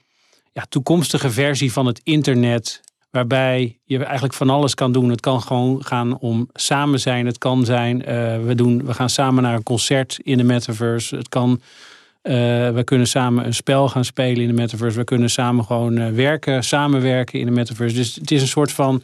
ja, 0.54 0.64
toekomstige 0.68 1.30
versie 1.30 1.72
van 1.72 1.86
het 1.86 2.00
internet. 2.02 2.80
Waarbij 3.10 3.78
je 3.84 4.04
eigenlijk 4.04 4.34
van 4.34 4.50
alles 4.50 4.74
kan 4.74 4.92
doen. 4.92 5.08
Het 5.08 5.20
kan 5.20 5.42
gewoon 5.42 5.84
gaan 5.84 6.18
om 6.18 6.48
samen 6.52 7.00
zijn. 7.00 7.26
Het 7.26 7.38
kan 7.38 7.64
zijn, 7.64 7.98
uh, 7.98 8.06
we, 8.44 8.54
doen, 8.54 8.84
we 8.86 8.94
gaan 8.94 9.10
samen 9.10 9.42
naar 9.42 9.54
een 9.54 9.62
concert 9.62 10.18
in 10.22 10.38
de 10.38 10.44
metaverse. 10.44 11.16
Het 11.16 11.28
kan, 11.28 11.50
uh, 11.50 12.32
we 12.70 12.82
kunnen 12.84 13.06
samen 13.06 13.46
een 13.46 13.54
spel 13.54 13.88
gaan 13.88 14.04
spelen 14.04 14.42
in 14.42 14.48
de 14.48 14.54
metaverse. 14.54 14.98
We 14.98 15.04
kunnen 15.04 15.30
samen 15.30 15.64
gewoon 15.64 16.14
werken, 16.14 16.64
samenwerken 16.64 17.38
in 17.38 17.46
de 17.46 17.52
metaverse. 17.52 17.96
Dus 17.96 18.14
het 18.14 18.30
is 18.30 18.40
een 18.40 18.48
soort 18.48 18.72
van 18.72 19.02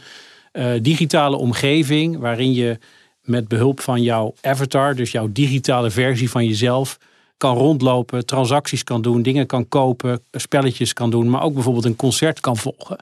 digitale 0.83 1.37
omgeving 1.37 2.19
waarin 2.19 2.53
je 2.53 2.79
met 3.23 3.49
behulp 3.49 3.81
van 3.81 4.03
jouw 4.03 4.35
avatar, 4.41 4.95
dus 4.95 5.11
jouw 5.11 5.29
digitale 5.33 5.91
versie 5.91 6.31
van 6.31 6.47
jezelf, 6.47 6.99
kan 7.41 7.57
rondlopen, 7.57 8.27
transacties 8.27 8.85
kan 8.85 9.03
doen, 9.03 9.23
dingen 9.23 9.47
kan 9.47 9.69
kopen, 9.69 10.23
spelletjes 10.31 10.93
kan 10.93 11.11
doen, 11.11 11.31
maar 11.31 11.43
ook 11.43 11.55
bijvoorbeeld 11.55 11.85
een 11.85 11.97
concert 11.97 12.41
kan 12.41 12.57
volgen. 12.57 12.99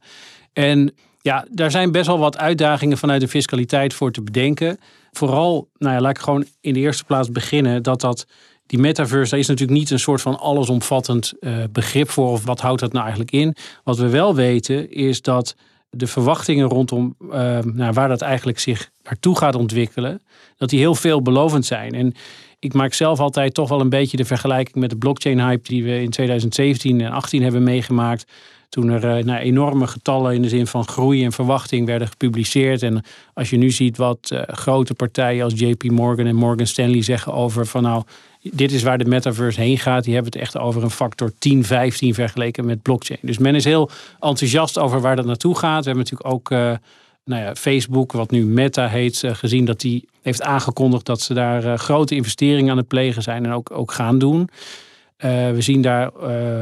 En 0.52 0.94
ja, 1.20 1.46
daar 1.50 1.70
zijn 1.70 1.92
best 1.92 2.06
wel 2.06 2.18
wat 2.18 2.38
uitdagingen 2.38 2.98
vanuit 2.98 3.20
de 3.20 3.28
fiscaliteit 3.28 3.94
voor 3.94 4.12
te 4.12 4.22
bedenken. 4.22 4.78
Vooral, 5.12 5.68
nou 5.78 5.94
ja, 5.94 6.00
laat 6.00 6.16
ik 6.16 6.22
gewoon 6.22 6.44
in 6.60 6.74
de 6.74 6.80
eerste 6.80 7.04
plaats 7.04 7.30
beginnen 7.30 7.82
dat 7.82 8.00
dat 8.00 8.26
die 8.66 8.78
metaverse, 8.78 9.30
daar 9.30 9.38
is 9.38 9.46
natuurlijk 9.46 9.78
niet 9.78 9.90
een 9.90 9.98
soort 9.98 10.20
van 10.20 10.38
allesomvattend 10.38 11.32
uh, 11.40 11.56
begrip 11.72 12.10
voor. 12.10 12.30
Of 12.30 12.44
wat 12.44 12.60
houdt 12.60 12.80
dat 12.80 12.92
nou 12.92 13.02
eigenlijk 13.02 13.32
in? 13.32 13.56
Wat 13.84 13.98
we 13.98 14.08
wel 14.08 14.34
weten 14.34 14.90
is 14.90 15.22
dat 15.22 15.56
de 15.90 16.06
verwachtingen 16.06 16.68
rondom 16.68 17.14
uh, 17.20 17.30
nou, 17.58 17.92
waar 17.92 18.08
dat 18.08 18.20
eigenlijk 18.20 18.58
zich 18.58 18.90
naartoe 19.02 19.38
gaat 19.38 19.54
ontwikkelen, 19.54 20.22
dat 20.56 20.68
die 20.68 20.78
heel 20.78 20.94
veelbelovend 20.94 21.66
zijn. 21.66 21.94
En 21.94 22.14
ik 22.58 22.74
maak 22.74 22.92
zelf 22.92 23.20
altijd 23.20 23.54
toch 23.54 23.68
wel 23.68 23.80
een 23.80 23.88
beetje 23.88 24.16
de 24.16 24.24
vergelijking 24.24 24.76
met 24.76 24.90
de 24.90 24.96
blockchain 24.96 25.40
hype 25.40 25.68
die 25.68 25.84
we 25.84 26.02
in 26.02 26.10
2017 26.10 26.90
en 26.90 26.96
2018 26.96 27.42
hebben 27.42 27.62
meegemaakt. 27.62 28.32
Toen 28.68 28.88
er 28.88 29.26
uh, 29.26 29.40
enorme 29.40 29.86
getallen 29.86 30.34
in 30.34 30.42
de 30.42 30.48
zin 30.48 30.66
van 30.66 30.88
groei 30.88 31.24
en 31.24 31.32
verwachting 31.32 31.86
werden 31.86 32.08
gepubliceerd. 32.08 32.82
En 32.82 33.04
als 33.34 33.50
je 33.50 33.56
nu 33.56 33.70
ziet 33.70 33.96
wat 33.96 34.30
uh, 34.32 34.42
grote 34.46 34.94
partijen 34.94 35.44
als 35.44 35.52
JP 35.56 35.82
Morgan 35.82 36.26
en 36.26 36.34
Morgan 36.34 36.66
Stanley 36.66 37.02
zeggen 37.02 37.32
over 37.32 37.66
van 37.66 37.82
nou, 37.82 38.02
dit 38.42 38.72
is 38.72 38.82
waar 38.82 38.98
de 38.98 39.04
metaverse 39.04 39.60
heen 39.60 39.78
gaat. 39.78 40.04
Die 40.04 40.14
hebben 40.14 40.32
het 40.32 40.42
echt 40.42 40.58
over 40.58 40.82
een 40.82 40.90
factor 40.90 41.32
10, 41.38 41.64
15 41.64 42.14
vergeleken 42.14 42.64
met 42.64 42.82
blockchain. 42.82 43.20
Dus 43.22 43.38
men 43.38 43.54
is 43.54 43.64
heel 43.64 43.90
enthousiast 44.20 44.78
over 44.78 45.00
waar 45.00 45.16
dat 45.16 45.26
naartoe 45.26 45.56
gaat. 45.56 45.84
We 45.84 45.90
hebben 45.90 46.04
natuurlijk 46.10 46.34
ook 46.34 46.50
uh, 46.50 46.72
nou 47.28 47.42
ja, 47.42 47.54
Facebook, 47.54 48.12
wat 48.12 48.30
nu 48.30 48.44
Meta 48.44 48.88
heet, 48.88 49.22
uh, 49.22 49.34
gezien 49.34 49.64
dat 49.64 49.80
die 49.80 50.08
heeft 50.22 50.42
aangekondigd 50.42 51.06
dat 51.06 51.20
ze 51.20 51.34
daar 51.34 51.64
uh, 51.64 51.74
grote 51.74 52.14
investeringen 52.14 52.70
aan 52.70 52.76
het 52.76 52.88
plegen 52.88 53.22
zijn 53.22 53.44
en 53.44 53.52
ook, 53.52 53.70
ook 53.70 53.92
gaan 53.92 54.18
doen. 54.18 54.48
we 55.18 55.56
zien 55.58 55.82
daar 55.82 56.10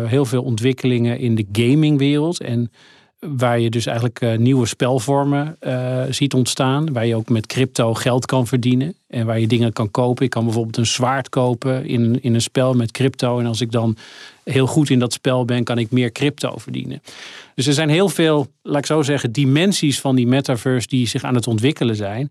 heel 0.07 0.25
veel 0.25 0.43
ontwikkelingen 0.43 1.19
in 1.19 1.35
de 1.35 1.47
gamingwereld. 1.53 2.41
En 2.41 2.71
Waar 3.19 3.61
je 3.61 3.71
dus 3.71 3.87
eigenlijk 3.87 4.21
uh, 4.21 4.37
nieuwe 4.37 4.67
spelvormen 4.67 5.57
uh, 5.61 6.03
ziet 6.11 6.35
ontstaan. 6.35 6.93
Waar 6.93 7.07
je 7.07 7.17
ook 7.17 7.29
met 7.29 7.47
crypto 7.47 7.95
geld 7.95 8.27
kan 8.27 8.47
verdienen. 8.47 8.95
En 9.07 9.27
waar 9.27 9.41
je 9.41 9.47
dingen 9.47 9.73
kan 9.73 9.91
kopen. 9.91 10.25
Ik 10.25 10.31
kan 10.31 10.45
bijvoorbeeld 10.45 10.77
een 10.77 10.87
zwaard 10.87 11.29
kopen 11.29 11.87
in, 11.87 12.23
in 12.23 12.35
een 12.35 12.43
spel 12.43 12.75
met 12.75 12.91
crypto. 12.91 13.39
En 13.39 13.47
als 13.47 13.61
ik 13.61 13.73
dan 13.73 13.97
heel 14.45 14.67
goed 14.67 14.91
in 14.91 14.99
dat 14.99 15.13
spel 15.13 15.45
ben, 15.45 15.65
kan 15.65 15.79
ik 15.79 15.91
meer 15.91 16.13
crypto 16.13 16.59
verdienen. 16.59 17.03
Dus 17.55 17.67
er 17.67 17.73
zijn 17.73 17.89
heel 17.89 18.09
veel, 18.09 18.47
laat 18.63 18.79
ik 18.79 18.87
zo 18.87 19.03
zeggen, 19.03 19.33
dimensies 19.33 20.01
van 20.01 20.17
die 20.17 20.27
metaverse 20.27 20.89
die 20.89 21.07
zich 21.07 21.23
aan 21.23 21.35
het 21.35 21.47
ontwikkelen 21.47 21.97
zijn. 21.97 22.31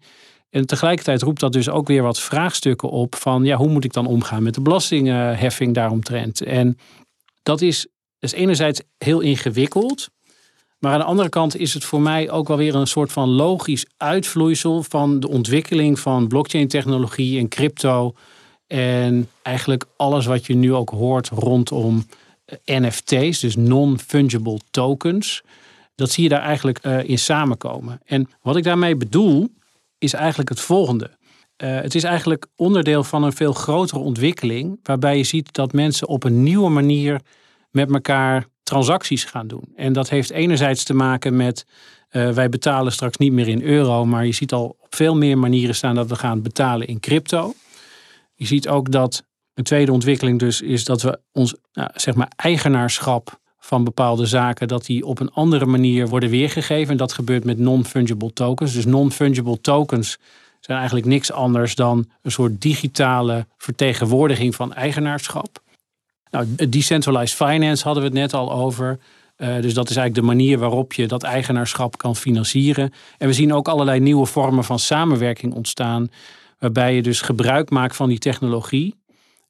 En 0.50 0.66
tegelijkertijd 0.66 1.22
roept 1.22 1.40
dat 1.40 1.54
dus 1.54 1.70
ook 1.70 1.88
weer 1.88 2.02
wat 2.02 2.20
vraagstukken 2.20 2.90
op 2.90 3.16
van 3.16 3.44
ja, 3.44 3.58
hoe 3.58 3.70
moet 3.70 3.84
ik 3.84 3.94
dan 3.94 4.08
omgaan 4.08 4.44
met 4.44 4.54
de 4.54 4.62
belastingheffing 4.62 5.74
daaromtrent? 5.74 6.42
En 6.42 6.78
dat 7.44 7.62
is, 7.62 7.88
is 8.20 8.32
enerzijds 8.32 8.82
heel 8.98 9.20
ingewikkeld. 9.20 10.10
Maar 10.86 10.94
aan 10.94 11.00
de 11.00 11.06
andere 11.06 11.30
kant 11.30 11.58
is 11.58 11.74
het 11.74 11.84
voor 11.84 12.02
mij 12.02 12.30
ook 12.30 12.48
wel 12.48 12.58
weer 12.58 12.76
een 12.76 12.88
soort 12.88 13.12
van 13.12 13.30
logisch 13.30 13.86
uitvloeisel 13.98 14.84
van 14.84 15.20
de 15.20 15.30
ontwikkeling 15.30 16.00
van 16.00 16.28
blockchain-technologie 16.28 17.40
en 17.40 17.48
crypto. 17.48 18.14
En 18.68 19.30
eigenlijk 19.42 19.86
alles 19.98 20.26
wat 20.26 20.46
je 20.46 20.56
nu 20.56 20.74
ook 20.74 20.90
hoort 20.90 21.30
rondom 21.30 22.06
eh, 22.46 22.80
NFT's, 22.80 23.40
dus 23.40 23.56
non-fungible 23.56 24.60
tokens. 24.72 25.44
Dat 25.96 26.12
zie 26.12 26.24
je 26.24 26.30
daar 26.30 26.42
eigenlijk 26.42 26.86
uh, 26.86 27.10
in 27.10 27.20
samenkomen. 27.20 28.02
En 28.06 28.30
wat 28.42 28.56
ik 28.56 28.64
daarmee 28.64 28.96
bedoel, 28.96 29.50
is 29.98 30.14
eigenlijk 30.14 30.50
het 30.50 30.60
volgende. 30.60 31.12
Uh, 31.64 31.82
het 31.82 31.96
is 31.96 32.04
eigenlijk 32.04 32.46
onderdeel 32.56 33.04
van 33.04 33.24
een 33.24 33.34
veel 33.34 33.54
grotere 33.54 34.00
ontwikkeling, 34.00 34.80
waarbij 34.84 35.18
je 35.18 35.24
ziet 35.24 35.54
dat 35.54 35.74
mensen 35.74 36.08
op 36.08 36.24
een 36.24 36.44
nieuwe 36.44 36.70
manier 36.70 37.22
met 37.72 37.92
elkaar 37.92 38.46
transacties 38.66 39.24
gaan 39.24 39.48
doen. 39.48 39.72
En 39.76 39.94
dat 39.94 40.10
heeft 40.10 40.30
enerzijds 40.30 40.84
te 40.84 40.94
maken 40.94 41.36
met 41.36 41.66
uh, 42.12 42.30
wij 42.30 42.50
betalen 42.50 42.92
straks 42.92 43.18
niet 43.18 43.32
meer 43.32 43.48
in 43.48 43.62
euro, 43.62 44.06
maar 44.06 44.26
je 44.26 44.32
ziet 44.32 44.54
al 44.54 44.78
op 44.82 44.96
veel 44.96 45.16
meer 45.16 45.38
manieren 45.38 45.76
staan 45.76 45.96
dat 45.96 46.10
we 46.10 46.16
gaan 46.16 46.42
betalen 46.42 46.88
in 46.88 47.00
crypto. 47.00 47.54
Je 48.36 48.46
ziet 48.46 48.68
ook 48.68 48.92
dat 48.92 49.24
een 49.54 49.64
tweede 49.64 49.92
ontwikkeling 49.92 50.40
dus 50.40 50.62
is 50.62 50.84
dat 50.84 51.02
we 51.02 51.20
ons 51.32 51.56
nou, 51.74 51.90
zeg 51.94 52.16
maar 52.16 52.32
eigenaarschap 52.36 53.40
van 53.60 53.84
bepaalde 53.84 54.26
zaken, 54.26 54.68
dat 54.68 54.86
die 54.86 55.06
op 55.06 55.20
een 55.20 55.32
andere 55.32 55.66
manier 55.66 56.08
worden 56.08 56.30
weergegeven. 56.30 56.92
En 56.92 56.98
dat 56.98 57.14
gebeurt 57.14 57.44
met 57.44 57.58
non-fungible 57.58 58.34
tokens. 58.34 58.74
Dus 58.74 58.86
non-fungible 58.86 59.62
tokens 59.62 60.18
zijn 60.60 60.78
eigenlijk 60.78 61.08
niks 61.08 61.32
anders 61.32 61.76
dan 61.76 62.06
een 62.22 62.32
soort 62.32 62.62
digitale 62.62 63.48
vertegenwoordiging 63.58 64.56
van 64.56 64.74
eigenaarschap. 64.74 65.64
Nou, 66.36 66.70
decentralized 66.70 67.36
finance 67.36 67.84
hadden 67.84 68.04
we 68.04 68.10
het 68.10 68.18
net 68.18 68.34
al 68.34 68.52
over. 68.52 69.00
Uh, 69.38 69.62
dus 69.62 69.74
dat 69.74 69.90
is 69.90 69.96
eigenlijk 69.96 70.28
de 70.28 70.34
manier 70.34 70.60
waarop 70.60 70.94
je 70.94 71.08
dat 71.08 71.24
eigenaarschap 71.24 71.98
kan 71.98 72.16
financieren. 72.16 72.94
En 73.18 73.28
we 73.28 73.34
zien 73.34 73.54
ook 73.54 73.68
allerlei 73.68 74.00
nieuwe 74.00 74.26
vormen 74.26 74.64
van 74.64 74.80
samenwerking 74.80 75.54
ontstaan. 75.54 76.10
Waarbij 76.60 76.96
je 76.96 77.02
dus 77.02 77.22
gebruik 77.22 77.70
maakt 77.70 77.96
van 77.96 78.10
die 78.10 78.18
technologie. 78.18 78.96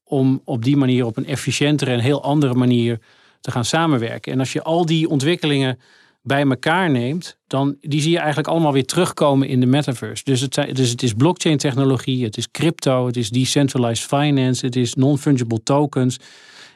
Om 0.03 0.41
op 0.43 0.63
die 0.63 0.77
manier 0.77 1.05
op 1.05 1.17
een 1.17 1.25
efficiëntere 1.25 1.91
en 1.91 1.99
heel 1.99 2.23
andere 2.23 2.53
manier 2.53 2.99
te 3.41 3.51
gaan 3.51 3.65
samenwerken. 3.65 4.31
En 4.31 4.39
als 4.39 4.53
je 4.53 4.63
al 4.63 4.85
die 4.85 5.09
ontwikkelingen 5.09 5.79
bij 6.21 6.41
elkaar 6.41 6.91
neemt, 6.91 7.37
dan 7.47 7.77
die 7.81 8.01
zie 8.01 8.11
je 8.11 8.17
eigenlijk 8.17 8.47
allemaal 8.47 8.73
weer 8.73 8.85
terugkomen 8.85 9.47
in 9.47 9.59
de 9.59 9.65
metaverse. 9.65 10.23
Dus 10.23 10.41
het, 10.41 10.53
dus 10.73 10.89
het 10.89 11.03
is 11.03 11.13
blockchain 11.13 11.57
technologie, 11.57 12.23
het 12.23 12.37
is 12.37 12.51
crypto, 12.51 13.05
het 13.05 13.17
is 13.17 13.29
decentralized 13.29 14.07
finance, 14.07 14.65
het 14.65 14.75
is 14.75 14.93
non-fungible 14.93 15.63
tokens 15.63 16.17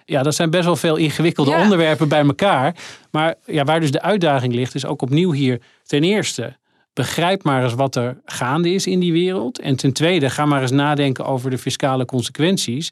ja, 0.09 0.23
dat 0.23 0.35
zijn 0.35 0.49
best 0.49 0.65
wel 0.65 0.75
veel 0.75 0.95
ingewikkelde 0.95 1.51
onderwerpen 1.51 2.07
bij 2.07 2.23
elkaar. 2.23 2.75
Maar 3.11 3.35
ja, 3.45 3.63
waar 3.63 3.79
dus 3.79 3.91
de 3.91 4.01
uitdaging 4.01 4.53
ligt, 4.53 4.75
is 4.75 4.85
ook 4.85 5.01
opnieuw 5.01 5.31
hier 5.31 5.61
ten 5.85 6.03
eerste. 6.03 6.57
Begrijp 6.93 7.43
maar 7.43 7.63
eens 7.63 7.73
wat 7.73 7.95
er 7.95 8.17
gaande 8.25 8.73
is 8.73 8.87
in 8.87 8.99
die 8.99 9.11
wereld. 9.11 9.59
En 9.59 9.75
ten 9.75 9.93
tweede, 9.93 10.29
ga 10.29 10.45
maar 10.45 10.61
eens 10.61 10.71
nadenken 10.71 11.25
over 11.25 11.49
de 11.49 11.57
fiscale 11.57 12.05
consequenties. 12.05 12.91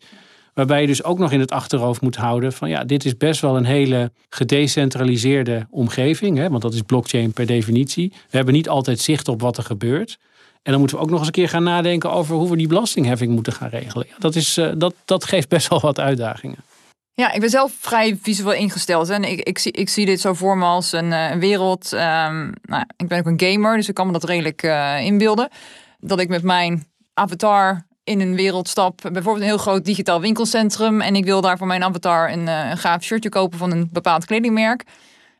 Waarbij 0.54 0.82
je 0.82 0.88
dus 0.88 1.04
ook 1.04 1.20
nog 1.20 1.32
in 1.32 1.40
het 1.40 1.52
achterhoofd 1.52 2.02
moet 2.02 2.16
houden 2.16 2.54
van 2.54 2.70
ja, 2.70 2.84
dit 2.84 3.06
is 3.06 3.18
best 3.18 3.42
wel 3.42 3.58
een 3.58 3.66
hele 3.66 4.12
gedecentraliseerde 4.30 5.68
omgeving. 5.70 6.38
Hè, 6.38 6.50
want 6.50 6.62
dat 6.62 6.74
is 6.74 6.82
blockchain 6.82 7.32
per 7.32 7.46
definitie. 7.46 8.10
We 8.30 8.38
hebben 8.38 8.54
niet 8.54 8.70
altijd 8.70 9.00
zicht 9.00 9.28
op 9.28 9.42
wat 9.42 9.58
er 9.58 9.64
gebeurt. 9.64 10.18
En 10.64 10.72
dan 10.72 10.80
moeten 10.80 10.98
we 10.98 11.04
ook 11.04 11.10
nog 11.10 11.20
eens 11.20 11.28
een 11.28 11.34
keer 11.34 11.50
gaan 11.50 11.64
nadenken 11.64 12.12
over 12.12 12.36
hoe 12.36 12.50
we 12.50 12.58
die 12.58 12.68
belastingheffing 12.68 13.32
moeten 13.32 13.54
gaan 13.54 13.70
regelen. 13.70 14.06
Ja, 14.10 14.16
dat, 14.20 14.36
is, 14.36 14.58
uh, 14.58 14.70
dat, 14.78 14.94
dat 15.06 15.26
geeft 15.26 15.50
best 15.50 15.68
wel 15.68 15.80
wat 15.80 16.00
uitdagingen. 16.00 16.58
Ja, 17.20 17.32
ik 17.32 17.40
ben 17.40 17.50
zelf 17.50 17.72
vrij 17.80 18.18
visueel 18.22 18.54
ingesteld. 18.54 19.10
En 19.10 19.24
ik, 19.24 19.40
ik, 19.40 19.58
zie, 19.58 19.72
ik 19.72 19.90
zie 19.90 20.06
dit 20.06 20.22
zo 20.22 20.34
voor 20.34 20.58
me 20.58 20.66
als 20.66 20.92
een, 20.92 21.12
uh, 21.12 21.32
wereld. 21.32 21.92
Um, 21.92 22.54
nou, 22.62 22.84
ik 22.98 23.08
ben 23.08 23.20
ook 23.20 23.26
een 23.26 23.42
gamer, 23.42 23.76
dus 23.76 23.88
ik 23.88 23.94
kan 23.94 24.06
me 24.06 24.14
dat 24.14 24.24
redelijk 24.24 24.64
uh, 24.64 25.02
inbeelden. 25.02 25.50
Dat 26.00 26.20
ik 26.20 26.30
met 26.30 26.44
mijn 26.44 26.88
avatar 27.14 27.86
in 28.04 28.20
een 28.20 28.36
wereld 28.36 28.68
stap. 28.68 29.02
Bijvoorbeeld 29.02 29.38
een 29.38 29.44
heel 29.44 29.58
groot 29.58 29.86
digitaal 29.86 30.22
winkelcentrum. 30.22 31.02
En 31.02 31.16
ik 31.16 31.26
wil 31.26 31.42
daar 31.42 31.58
voor 31.58 31.68
mijn 31.68 31.84
avatar 31.84 32.32
een, 32.32 32.48
uh, 32.48 32.70
een 32.70 32.78
gaaf 32.78 33.04
shirtje 33.04 33.30
kopen 33.30 33.58
van 33.58 33.72
een 33.72 33.90
bepaald 33.92 34.26
kledingmerk. 34.26 34.84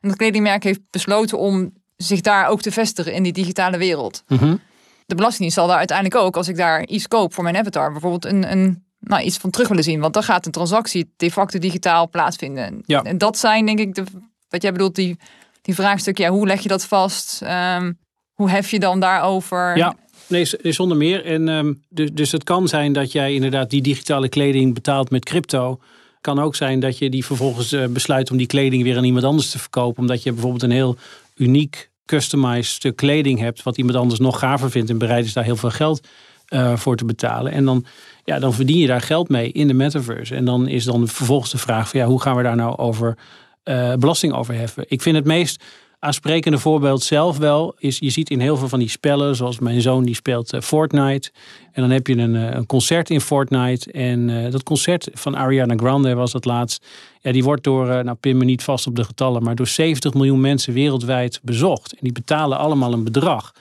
En 0.02 0.10
dat 0.10 0.18
kledingmerk 0.18 0.64
heeft 0.64 0.82
besloten 0.90 1.38
om 1.38 1.74
zich 1.98 2.22
daar 2.22 2.48
ook 2.48 2.62
te 2.62 2.72
vestigen 2.72 3.14
in 3.14 3.24
die 3.24 3.34
digitale 3.34 3.78
wereld. 3.78 4.24
Mm 4.28 4.38
-hmm. 4.38 4.60
De 5.06 5.16
Belastingdienst 5.16 5.58
zal 5.58 5.68
daar 5.68 5.78
uiteindelijk 5.78 6.22
ook, 6.22 6.38
als 6.38 6.48
ik 6.48 6.58
daar 6.58 6.86
iets 6.86 7.08
koop 7.08 7.34
voor 7.34 7.44
mijn 7.44 7.58
avatar, 7.58 7.92
bijvoorbeeld 7.92 8.26
een, 8.26 8.52
een, 8.52 8.86
nou, 9.00 9.24
iets 9.24 9.38
van 9.38 9.50
terug 9.50 9.68
willen 9.68 9.84
zien. 9.84 10.00
Want 10.00 10.14
dan 10.14 10.24
gaat 10.24 10.46
een 10.46 10.52
transactie 10.52 11.14
de 11.18 11.32
facto 11.32 11.60
digitaal 11.60 12.10
plaatsvinden. 12.10 12.82
Ja. 12.86 13.04
En 13.04 13.18
dat 13.18 13.38
zijn 13.38 13.66
denk 13.66 13.80
ik, 13.80 13.96
de, 13.96 14.04
wat 14.50 14.62
jij 14.62 14.72
bedoelt, 14.72 14.96
die, 14.96 15.18
die 15.62 15.76
vraagstuk, 15.76 16.18
ja, 16.18 16.30
hoe 16.30 16.48
leg 16.48 16.62
je 16.62 16.70
dat 16.70 16.86
vast? 16.86 17.42
Um, 17.44 17.98
hoe 18.34 18.50
hef 18.50 18.72
je 18.72 18.80
dan 18.80 19.00
daarover? 19.00 19.78
Ja. 19.78 19.96
Nee, 20.28 20.46
zonder 20.62 20.98
meer. 20.98 21.26
En, 21.26 21.48
um, 21.48 21.84
dus, 21.90 22.10
dus 22.14 22.32
het 22.32 22.44
kan 22.44 22.68
zijn 22.68 22.94
dat 22.94 23.12
jij 23.12 23.34
inderdaad 23.34 23.70
die 23.70 23.82
digitale 23.82 24.30
kleding 24.30 24.74
betaalt 24.74 25.10
met 25.10 25.26
crypto. 25.26 25.80
Kan 26.22 26.40
ook 26.40 26.56
zijn 26.56 26.80
dat 26.80 26.98
je 26.98 27.10
die 27.10 27.26
vervolgens 27.26 27.74
uh, 27.74 27.86
besluit 27.86 28.32
om 28.32 28.38
die 28.38 28.48
kleding 28.48 28.84
weer 28.84 28.98
aan 28.98 29.04
iemand 29.04 29.26
anders 29.26 29.50
te 29.50 29.60
verkopen. 29.60 30.02
Omdat 30.02 30.24
je 30.24 30.32
bijvoorbeeld 30.32 30.64
een 30.64 30.72
heel 30.72 30.98
uniek 31.36 31.90
customized 32.06 32.66
stuk 32.66 32.96
kleding 32.96 33.40
hebt. 33.40 33.64
Wat 33.64 33.78
iemand 33.78 33.98
anders 33.98 34.20
nog 34.20 34.40
gaver 34.40 34.72
vindt 34.72 34.90
en 34.90 34.98
bereid 34.98 35.26
is 35.26 35.34
daar 35.34 35.44
heel 35.44 35.56
veel 35.56 35.70
geld 35.70 36.08
uh, 36.50 36.76
voor 36.76 36.96
te 36.96 37.06
betalen. 37.06 37.52
En 37.52 37.66
dan, 37.66 37.86
ja, 38.24 38.40
dan 38.40 38.54
verdien 38.54 38.78
je 38.78 38.88
daar 38.88 39.02
geld 39.02 39.30
mee 39.30 39.52
in 39.52 39.68
de 39.68 39.74
metaverse. 39.74 40.36
En 40.36 40.46
dan 40.46 40.68
is 40.68 40.84
dan 40.84 41.08
vervolgens 41.08 41.52
de 41.52 41.58
vraag 41.58 41.90
van 41.90 42.00
ja, 42.00 42.06
hoe 42.06 42.22
gaan 42.22 42.36
we 42.36 42.44
daar 42.44 42.56
nou 42.56 42.78
over 42.78 43.18
uh, 43.64 43.94
belasting 43.94 44.34
over 44.34 44.54
heffen? 44.54 44.86
Ik 44.88 45.02
vind 45.02 45.16
het 45.16 45.26
meest 45.26 45.64
aansprekende 46.00 46.58
voorbeeld 46.58 47.04
zelf 47.04 47.38
wel 47.38 47.76
is, 47.78 48.00
je 48.00 48.10
ziet 48.10 48.30
in 48.30 48.40
heel 48.40 48.58
veel 48.58 48.68
van 48.68 48.80
die 48.80 48.90
spellen, 48.90 49.36
zoals 49.36 49.60
mijn 49.60 49.82
zoon 49.82 50.04
die 50.04 50.16
speelt 50.16 50.54
uh, 50.54 50.62
Fortnite. 50.62 51.32
En 51.72 51.82
dan 51.82 51.92
heb 51.92 52.08
je 52.08 52.18
een, 52.18 52.34
een 52.34 52.66
concert 52.66 53.10
in 53.10 53.22
Fortnite. 53.22 53.92
En 53.92 54.52
dat 54.52 54.64
concert 54.64 55.10
van 55.14 55.36
Ariana 55.36 55.76
Grande 55.76 56.14
was 56.14 56.32
dat 56.32 56.46
laatst. 56.46 56.86
Ja, 57.22 57.32
die 57.32 57.44
wordt 57.44 57.64
door, 57.64 57.86
nou 57.86 58.18
pin 58.20 58.38
me 58.38 58.46
niet 58.46 58.64
vast 58.64 58.88
op 58.88 58.96
de 58.96 59.04
getallen, 59.04 59.44
maar 59.44 59.56
door 59.56 59.68
70 59.68 60.14
miljoen 60.14 60.42
mensen 60.42 60.74
wereldwijd 60.74 61.40
bezocht. 61.44 61.92
En 61.92 62.00
die 62.02 62.12
betalen 62.12 62.58
allemaal 62.58 62.94
een 62.94 63.04
bedrag. 63.04 63.54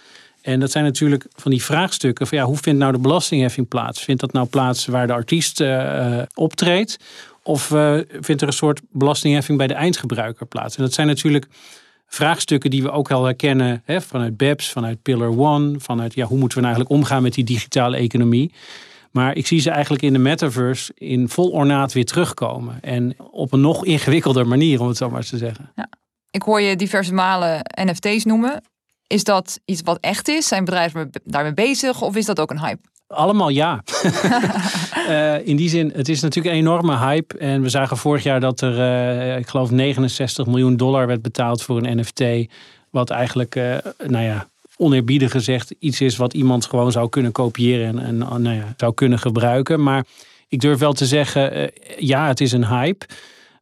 En 0.46 0.60
dat 0.60 0.70
zijn 0.70 0.84
natuurlijk 0.84 1.26
van 1.34 1.50
die 1.50 1.62
vraagstukken 1.62 2.26
van 2.26 2.38
ja, 2.38 2.44
hoe 2.44 2.56
vindt 2.56 2.78
nou 2.80 2.92
de 2.92 2.98
belastingheffing 2.98 3.68
plaats? 3.68 4.02
Vindt 4.02 4.20
dat 4.20 4.32
nou 4.32 4.46
plaats 4.46 4.86
waar 4.86 5.06
de 5.06 5.12
artiest 5.12 5.64
optreedt? 6.34 6.96
Of 7.42 7.62
vindt 8.20 8.42
er 8.42 8.46
een 8.46 8.52
soort 8.52 8.80
belastingheffing 8.90 9.58
bij 9.58 9.66
de 9.66 9.74
eindgebruiker 9.74 10.46
plaats? 10.46 10.76
En 10.76 10.82
dat 10.82 10.92
zijn 10.92 11.06
natuurlijk 11.06 11.46
vraagstukken 12.06 12.70
die 12.70 12.82
we 12.82 12.90
ook 12.90 13.10
al 13.10 13.24
herkennen 13.24 13.82
hè, 13.84 14.00
vanuit 14.00 14.36
BEPS, 14.36 14.70
vanuit 14.70 15.02
Pillar 15.02 15.38
One, 15.38 15.80
vanuit 15.80 16.14
ja, 16.14 16.24
hoe 16.24 16.38
moeten 16.38 16.58
we 16.58 16.64
nou 16.64 16.74
eigenlijk 16.74 17.02
omgaan 17.02 17.22
met 17.22 17.34
die 17.34 17.44
digitale 17.44 17.96
economie. 17.96 18.52
Maar 19.10 19.36
ik 19.36 19.46
zie 19.46 19.60
ze 19.60 19.70
eigenlijk 19.70 20.02
in 20.02 20.12
de 20.12 20.18
metaverse 20.18 20.92
in 20.94 21.28
vol 21.28 21.50
ornaat 21.50 21.92
weer 21.92 22.04
terugkomen. 22.04 22.78
En 22.82 23.16
op 23.30 23.52
een 23.52 23.60
nog 23.60 23.84
ingewikkelder 23.84 24.46
manier, 24.46 24.80
om 24.80 24.88
het 24.88 24.96
zo 24.96 25.08
maar 25.08 25.18
eens 25.18 25.28
te 25.28 25.38
zeggen. 25.38 25.72
Ja. 25.76 25.88
Ik 26.30 26.42
hoor 26.42 26.60
je 26.60 26.76
diverse 26.76 27.14
malen 27.14 27.60
NFT's 27.84 28.24
noemen. 28.24 28.62
Is 29.06 29.24
dat 29.24 29.60
iets 29.64 29.80
wat 29.84 29.98
echt 30.00 30.28
is? 30.28 30.48
Zijn 30.48 30.64
bedrijven 30.64 31.10
daarmee 31.24 31.54
bezig? 31.54 32.02
Of 32.02 32.16
is 32.16 32.24
dat 32.24 32.40
ook 32.40 32.50
een 32.50 32.60
hype? 32.60 32.88
Allemaal 33.06 33.48
ja. 33.48 33.82
uh, 35.08 35.46
in 35.48 35.56
die 35.56 35.68
zin, 35.68 35.92
het 35.94 36.08
is 36.08 36.20
natuurlijk 36.20 36.54
een 36.54 36.60
enorme 36.60 36.98
hype. 36.98 37.38
En 37.38 37.62
we 37.62 37.68
zagen 37.68 37.96
vorig 37.96 38.22
jaar 38.22 38.40
dat 38.40 38.60
er, 38.60 38.78
uh, 38.78 39.36
ik 39.36 39.48
geloof, 39.48 39.70
69 39.70 40.46
miljoen 40.46 40.76
dollar 40.76 41.06
werd 41.06 41.22
betaald 41.22 41.62
voor 41.62 41.82
een 41.82 41.98
NFT. 41.98 42.52
Wat 42.90 43.10
eigenlijk, 43.10 43.54
uh, 43.54 43.76
nou 44.06 44.24
ja, 44.24 44.48
oneerbiedig 44.76 45.30
gezegd, 45.30 45.74
iets 45.78 46.00
is 46.00 46.16
wat 46.16 46.34
iemand 46.34 46.66
gewoon 46.66 46.92
zou 46.92 47.08
kunnen 47.08 47.32
kopiëren 47.32 47.98
en, 47.98 48.22
en 48.22 48.42
nou 48.42 48.56
ja, 48.56 48.74
zou 48.76 48.94
kunnen 48.94 49.18
gebruiken. 49.18 49.82
Maar 49.82 50.04
ik 50.48 50.60
durf 50.60 50.78
wel 50.78 50.92
te 50.92 51.06
zeggen, 51.06 51.70
ja, 51.98 52.26
het 52.26 52.40
is 52.40 52.52
een 52.52 52.66
hype. 52.66 53.06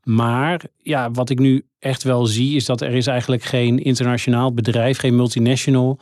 Maar 0.05 0.61
ja, 0.83 1.11
wat 1.11 1.31
ik 1.31 1.39
nu 1.39 1.65
echt 1.79 2.03
wel 2.03 2.27
zie, 2.27 2.57
is 2.57 2.65
dat 2.65 2.81
er 2.81 2.95
is 2.95 3.07
eigenlijk 3.07 3.43
geen 3.43 3.79
internationaal 3.79 4.53
bedrijf, 4.53 4.99
geen 4.99 5.17
multinational 5.17 5.99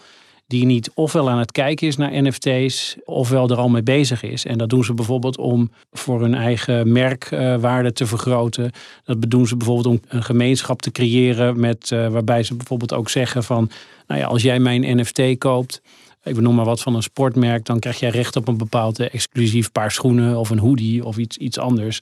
die 0.52 0.64
niet 0.64 0.90
ofwel 0.94 1.30
aan 1.30 1.38
het 1.38 1.52
kijken 1.52 1.86
is 1.86 1.96
naar 1.96 2.22
NFT's, 2.22 2.96
ofwel 3.04 3.48
er 3.48 3.56
al 3.56 3.68
mee 3.68 3.82
bezig 3.82 4.22
is. 4.22 4.44
En 4.44 4.58
dat 4.58 4.70
doen 4.70 4.84
ze 4.84 4.94
bijvoorbeeld 4.94 5.38
om 5.38 5.70
voor 5.92 6.20
hun 6.20 6.34
eigen 6.34 6.92
merkwaarde 6.92 7.88
uh, 7.88 7.94
te 7.94 8.06
vergroten. 8.06 8.70
Dat 9.04 9.30
doen 9.30 9.46
ze 9.46 9.56
bijvoorbeeld 9.56 9.86
om 9.86 10.00
een 10.08 10.22
gemeenschap 10.22 10.82
te 10.82 10.90
creëren, 10.90 11.60
met, 11.60 11.90
uh, 11.90 12.08
waarbij 12.08 12.42
ze 12.42 12.54
bijvoorbeeld 12.54 12.92
ook 12.92 13.10
zeggen 13.10 13.44
van, 13.44 13.70
nou 14.06 14.20
ja, 14.20 14.26
als 14.26 14.42
jij 14.42 14.58
mijn 14.58 14.98
NFT 14.98 15.38
koopt, 15.38 15.82
ik 16.22 16.40
noem 16.40 16.54
maar 16.54 16.64
wat 16.64 16.82
van 16.82 16.94
een 16.94 17.02
sportmerk, 17.02 17.64
dan 17.64 17.78
krijg 17.78 18.00
jij 18.00 18.10
recht 18.10 18.36
op 18.36 18.48
een 18.48 18.56
bepaald 18.56 18.98
exclusief 18.98 19.72
paar 19.72 19.90
schoenen 19.90 20.38
of 20.38 20.50
een 20.50 20.58
hoodie 20.58 21.04
of 21.04 21.16
iets, 21.16 21.36
iets 21.36 21.58
anders. 21.58 22.00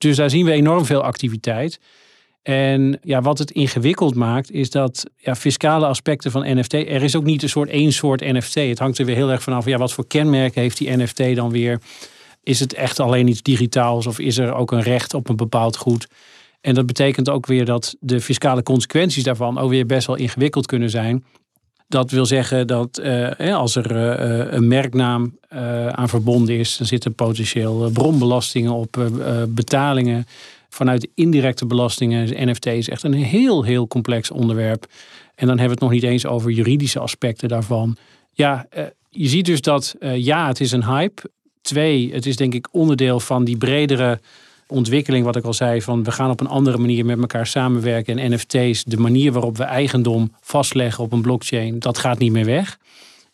Dus 0.00 0.16
daar 0.16 0.30
zien 0.30 0.44
we 0.44 0.52
enorm 0.52 0.84
veel 0.84 1.02
activiteit. 1.02 1.80
En 2.42 2.98
ja, 3.02 3.22
wat 3.22 3.38
het 3.38 3.50
ingewikkeld 3.50 4.14
maakt, 4.14 4.50
is 4.50 4.70
dat 4.70 5.04
ja, 5.16 5.34
fiscale 5.34 5.86
aspecten 5.86 6.30
van 6.30 6.58
NFT. 6.58 6.72
Er 6.72 7.02
is 7.02 7.16
ook 7.16 7.24
niet 7.24 7.42
een 7.42 7.48
soort 7.48 7.68
één 7.68 7.92
soort 7.92 8.20
NFT. 8.20 8.54
Het 8.54 8.78
hangt 8.78 8.98
er 8.98 9.04
weer 9.04 9.14
heel 9.14 9.30
erg 9.30 9.42
vanaf. 9.42 9.64
Ja, 9.64 9.78
wat 9.78 9.92
voor 9.92 10.06
kenmerken 10.06 10.60
heeft 10.60 10.78
die 10.78 10.96
NFT 10.96 11.34
dan 11.34 11.50
weer? 11.50 11.80
Is 12.42 12.60
het 12.60 12.74
echt 12.74 13.00
alleen 13.00 13.28
iets 13.28 13.42
digitaals 13.42 14.06
of 14.06 14.18
is 14.18 14.38
er 14.38 14.52
ook 14.54 14.72
een 14.72 14.82
recht 14.82 15.14
op 15.14 15.28
een 15.28 15.36
bepaald 15.36 15.76
goed? 15.76 16.06
En 16.60 16.74
dat 16.74 16.86
betekent 16.86 17.28
ook 17.28 17.46
weer 17.46 17.64
dat 17.64 17.96
de 18.00 18.20
fiscale 18.20 18.62
consequenties 18.62 19.22
daarvan 19.22 19.58
ook 19.58 19.70
weer 19.70 19.86
best 19.86 20.06
wel 20.06 20.16
ingewikkeld 20.16 20.66
kunnen 20.66 20.90
zijn. 20.90 21.24
Dat 21.90 22.10
wil 22.10 22.26
zeggen 22.26 22.66
dat 22.66 23.00
uh, 23.02 23.56
als 23.56 23.76
er 23.76 23.96
uh, 23.96 24.52
een 24.52 24.68
merknaam 24.68 25.38
aan 25.90 26.08
verbonden 26.08 26.58
is, 26.58 26.76
dan 26.76 26.86
zitten 26.86 27.14
potentieel 27.14 27.90
bronbelastingen 27.92 28.72
op 28.72 29.10
betalingen 29.48 30.24
vanuit 30.68 31.08
indirecte 31.14 31.66
belastingen. 31.66 32.48
NFT 32.48 32.66
is 32.66 32.88
echt 32.88 33.02
een 33.02 33.12
heel, 33.12 33.62
heel 33.62 33.88
complex 33.88 34.30
onderwerp. 34.30 34.86
En 35.34 35.46
dan 35.46 35.58
hebben 35.58 35.64
we 35.66 35.70
het 35.70 35.80
nog 35.80 35.90
niet 35.90 36.02
eens 36.02 36.26
over 36.26 36.50
juridische 36.50 36.98
aspecten 36.98 37.48
daarvan. 37.48 37.96
Ja, 38.32 38.66
je 39.08 39.28
ziet 39.28 39.46
dus 39.46 39.60
dat 39.60 39.94
ja, 40.00 40.46
het 40.46 40.60
is 40.60 40.72
een 40.72 40.84
hype. 40.84 41.22
Twee, 41.60 42.12
het 42.12 42.26
is 42.26 42.36
denk 42.36 42.54
ik 42.54 42.68
onderdeel 42.72 43.20
van 43.20 43.44
die 43.44 43.56
bredere 43.56 44.20
ontwikkeling, 44.70 45.24
wat 45.24 45.36
ik 45.36 45.44
al 45.44 45.54
zei, 45.54 45.82
van 45.82 46.04
we 46.04 46.10
gaan 46.10 46.30
op 46.30 46.40
een 46.40 46.46
andere 46.46 46.78
manier 46.78 47.04
met 47.04 47.18
elkaar 47.18 47.46
samenwerken. 47.46 48.18
En 48.18 48.32
NFT's, 48.32 48.84
de 48.84 48.96
manier 48.96 49.32
waarop 49.32 49.56
we 49.56 49.64
eigendom 49.64 50.32
vastleggen 50.40 51.04
op 51.04 51.12
een 51.12 51.22
blockchain, 51.22 51.78
dat 51.78 51.98
gaat 51.98 52.18
niet 52.18 52.32
meer 52.32 52.44
weg. 52.44 52.78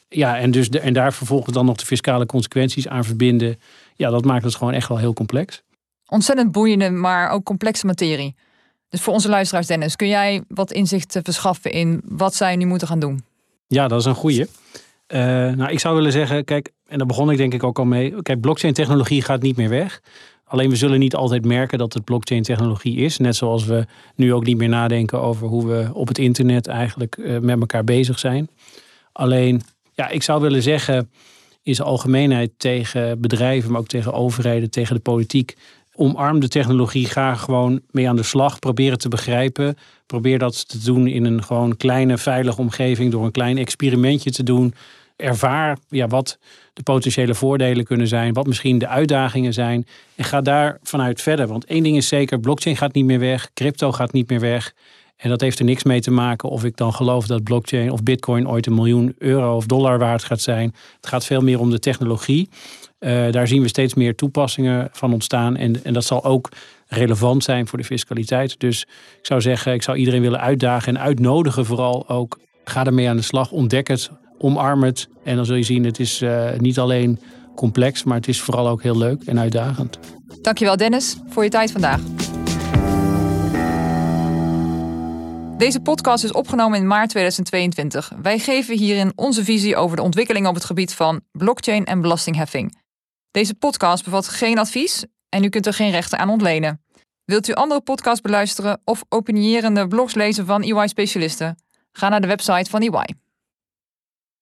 Ja, 0.08 0.38
en, 0.38 0.50
dus 0.50 0.70
de, 0.70 0.80
en 0.80 0.92
daar 0.92 1.12
vervolgens 1.12 1.54
dan 1.54 1.66
nog 1.66 1.76
de 1.76 1.86
fiscale 1.86 2.26
consequenties 2.26 2.88
aan 2.88 3.04
verbinden. 3.04 3.60
Ja, 3.94 4.10
dat 4.10 4.24
maakt 4.24 4.44
het 4.44 4.54
gewoon 4.54 4.72
echt 4.72 4.88
wel 4.88 4.98
heel 4.98 5.12
complex. 5.12 5.62
Ontzettend 6.08 6.52
boeiende, 6.52 6.90
maar 6.90 7.30
ook 7.30 7.44
complexe 7.44 7.86
materie. 7.86 8.34
Dus 8.88 9.00
voor 9.00 9.12
onze 9.12 9.28
luisteraars, 9.28 9.66
Dennis, 9.66 9.96
kun 9.96 10.08
jij 10.08 10.42
wat 10.48 10.72
inzicht 10.72 11.18
verschaffen 11.22 11.72
in 11.72 12.00
wat 12.04 12.34
zij 12.34 12.56
nu 12.56 12.66
moeten 12.66 12.88
gaan 12.88 13.00
doen? 13.00 13.24
Ja, 13.66 13.88
dat 13.88 14.00
is 14.00 14.06
een 14.06 14.14
goeie. 14.14 14.46
Uh, 15.08 15.18
nou, 15.52 15.70
ik 15.70 15.80
zou 15.80 15.94
willen 15.94 16.12
zeggen, 16.12 16.44
kijk, 16.44 16.70
en 16.86 16.98
daar 16.98 17.06
begon 17.06 17.30
ik 17.30 17.36
denk 17.36 17.54
ik 17.54 17.62
ook 17.62 17.78
al 17.78 17.84
mee. 17.84 18.22
Kijk, 18.22 18.40
blockchain 18.40 18.74
technologie 18.74 19.22
gaat 19.22 19.42
niet 19.42 19.56
meer 19.56 19.68
weg. 19.68 20.00
Alleen 20.48 20.70
we 20.70 20.76
zullen 20.76 20.98
niet 20.98 21.14
altijd 21.14 21.44
merken 21.44 21.78
dat 21.78 21.92
het 21.92 22.04
blockchain 22.04 22.42
technologie 22.42 22.96
is. 22.96 23.18
Net 23.18 23.36
zoals 23.36 23.64
we 23.64 23.86
nu 24.14 24.32
ook 24.32 24.44
niet 24.44 24.56
meer 24.56 24.68
nadenken 24.68 25.20
over 25.20 25.46
hoe 25.46 25.66
we 25.66 25.90
op 25.92 26.08
het 26.08 26.18
internet 26.18 26.66
eigenlijk 26.66 27.16
uh, 27.16 27.38
met 27.38 27.60
elkaar 27.60 27.84
bezig 27.84 28.18
zijn. 28.18 28.48
Alleen, 29.12 29.62
ja, 29.94 30.08
ik 30.08 30.22
zou 30.22 30.40
willen 30.40 30.62
zeggen, 30.62 31.10
zijn 31.62 31.88
algemeenheid 31.88 32.50
tegen 32.56 33.20
bedrijven, 33.20 33.70
maar 33.70 33.80
ook 33.80 33.86
tegen 33.86 34.12
overheden, 34.12 34.70
tegen 34.70 34.94
de 34.94 35.00
politiek. 35.00 35.56
Omarm 35.94 36.40
de 36.40 36.48
technologie, 36.48 37.06
ga 37.06 37.34
gewoon 37.34 37.80
mee 37.90 38.08
aan 38.08 38.16
de 38.16 38.22
slag. 38.22 38.58
Probeer 38.58 38.90
het 38.90 39.00
te 39.00 39.08
begrijpen. 39.08 39.76
Probeer 40.06 40.38
dat 40.38 40.68
te 40.68 40.84
doen 40.84 41.06
in 41.06 41.24
een 41.24 41.42
gewoon 41.44 41.76
kleine, 41.76 42.18
veilige 42.18 42.60
omgeving. 42.60 43.10
Door 43.10 43.24
een 43.24 43.30
klein 43.30 43.58
experimentje 43.58 44.30
te 44.30 44.42
doen. 44.42 44.74
Ervaar 45.16 45.78
ja, 45.88 46.06
wat 46.06 46.38
de 46.72 46.82
potentiële 46.82 47.34
voordelen 47.34 47.84
kunnen 47.84 48.08
zijn, 48.08 48.32
wat 48.32 48.46
misschien 48.46 48.78
de 48.78 48.88
uitdagingen 48.88 49.52
zijn. 49.52 49.86
En 50.14 50.24
ga 50.24 50.40
daar 50.40 50.78
vanuit 50.82 51.22
verder. 51.22 51.46
Want 51.46 51.64
één 51.64 51.82
ding 51.82 51.96
is 51.96 52.08
zeker, 52.08 52.40
blockchain 52.40 52.76
gaat 52.76 52.94
niet 52.94 53.04
meer 53.04 53.18
weg, 53.18 53.50
crypto 53.54 53.92
gaat 53.92 54.12
niet 54.12 54.28
meer 54.28 54.40
weg. 54.40 54.74
En 55.16 55.28
dat 55.28 55.40
heeft 55.40 55.58
er 55.58 55.64
niks 55.64 55.82
mee 55.82 56.00
te 56.00 56.10
maken 56.10 56.48
of 56.48 56.64
ik 56.64 56.76
dan 56.76 56.92
geloof 56.92 57.26
dat 57.26 57.42
blockchain 57.42 57.90
of 57.90 58.02
bitcoin 58.02 58.48
ooit 58.48 58.66
een 58.66 58.74
miljoen 58.74 59.14
euro 59.18 59.56
of 59.56 59.66
dollar 59.66 59.98
waard 59.98 60.24
gaat 60.24 60.40
zijn. 60.40 60.74
Het 60.96 61.06
gaat 61.06 61.24
veel 61.24 61.40
meer 61.40 61.60
om 61.60 61.70
de 61.70 61.78
technologie. 61.78 62.48
Uh, 63.00 63.30
daar 63.30 63.48
zien 63.48 63.62
we 63.62 63.68
steeds 63.68 63.94
meer 63.94 64.14
toepassingen 64.14 64.88
van 64.92 65.12
ontstaan. 65.12 65.56
En, 65.56 65.84
en 65.84 65.92
dat 65.92 66.04
zal 66.04 66.24
ook 66.24 66.48
relevant 66.86 67.44
zijn 67.44 67.66
voor 67.66 67.78
de 67.78 67.84
fiscaliteit. 67.84 68.60
Dus 68.60 68.82
ik 69.18 69.26
zou 69.26 69.40
zeggen, 69.40 69.72
ik 69.72 69.82
zou 69.82 69.96
iedereen 69.96 70.22
willen 70.22 70.40
uitdagen 70.40 70.96
en 70.96 71.02
uitnodigen 71.02 71.66
vooral 71.66 72.08
ook. 72.08 72.38
Ga 72.64 72.84
ermee 72.84 73.08
aan 73.08 73.16
de 73.16 73.22
slag, 73.22 73.50
ontdek 73.50 73.88
het, 73.88 74.10
omarm 74.38 74.82
het. 74.82 75.08
En 75.24 75.36
dan 75.36 75.46
zul 75.46 75.56
je 75.56 75.62
zien, 75.62 75.84
het 75.84 75.98
is 75.98 76.22
uh, 76.22 76.52
niet 76.58 76.78
alleen 76.78 77.18
complex, 77.54 78.04
maar 78.04 78.16
het 78.16 78.28
is 78.28 78.40
vooral 78.40 78.68
ook 78.68 78.82
heel 78.82 78.96
leuk 78.96 79.22
en 79.22 79.38
uitdagend. 79.38 79.98
Dankjewel 80.42 80.76
Dennis 80.76 81.16
voor 81.28 81.44
je 81.44 81.50
tijd 81.50 81.72
vandaag. 81.72 82.00
Deze 85.56 85.80
podcast 85.80 86.24
is 86.24 86.32
opgenomen 86.32 86.78
in 86.78 86.86
maart 86.86 87.10
2022. 87.10 88.12
Wij 88.22 88.38
geven 88.38 88.78
hierin 88.78 89.12
onze 89.14 89.44
visie 89.44 89.76
over 89.76 89.96
de 89.96 90.02
ontwikkeling 90.02 90.46
op 90.46 90.54
het 90.54 90.64
gebied 90.64 90.94
van 90.94 91.20
blockchain 91.32 91.84
en 91.84 92.00
belastingheffing. 92.00 92.78
Deze 93.30 93.54
podcast 93.54 94.04
bevat 94.04 94.28
geen 94.28 94.58
advies 94.58 95.04
en 95.28 95.44
u 95.44 95.48
kunt 95.48 95.66
er 95.66 95.74
geen 95.74 95.90
rechten 95.90 96.18
aan 96.18 96.28
ontlenen. 96.28 96.84
Wilt 97.24 97.48
u 97.48 97.52
andere 97.52 97.80
podcasts 97.80 98.20
beluisteren 98.20 98.80
of 98.84 99.04
opinierende 99.08 99.88
blogs 99.88 100.14
lezen 100.14 100.46
van 100.46 100.62
EY-specialisten? 100.62 101.56
Ga 101.92 102.08
naar 102.08 102.20
de 102.20 102.26
website 102.26 102.70
van 102.70 102.80
EY. 102.80 103.25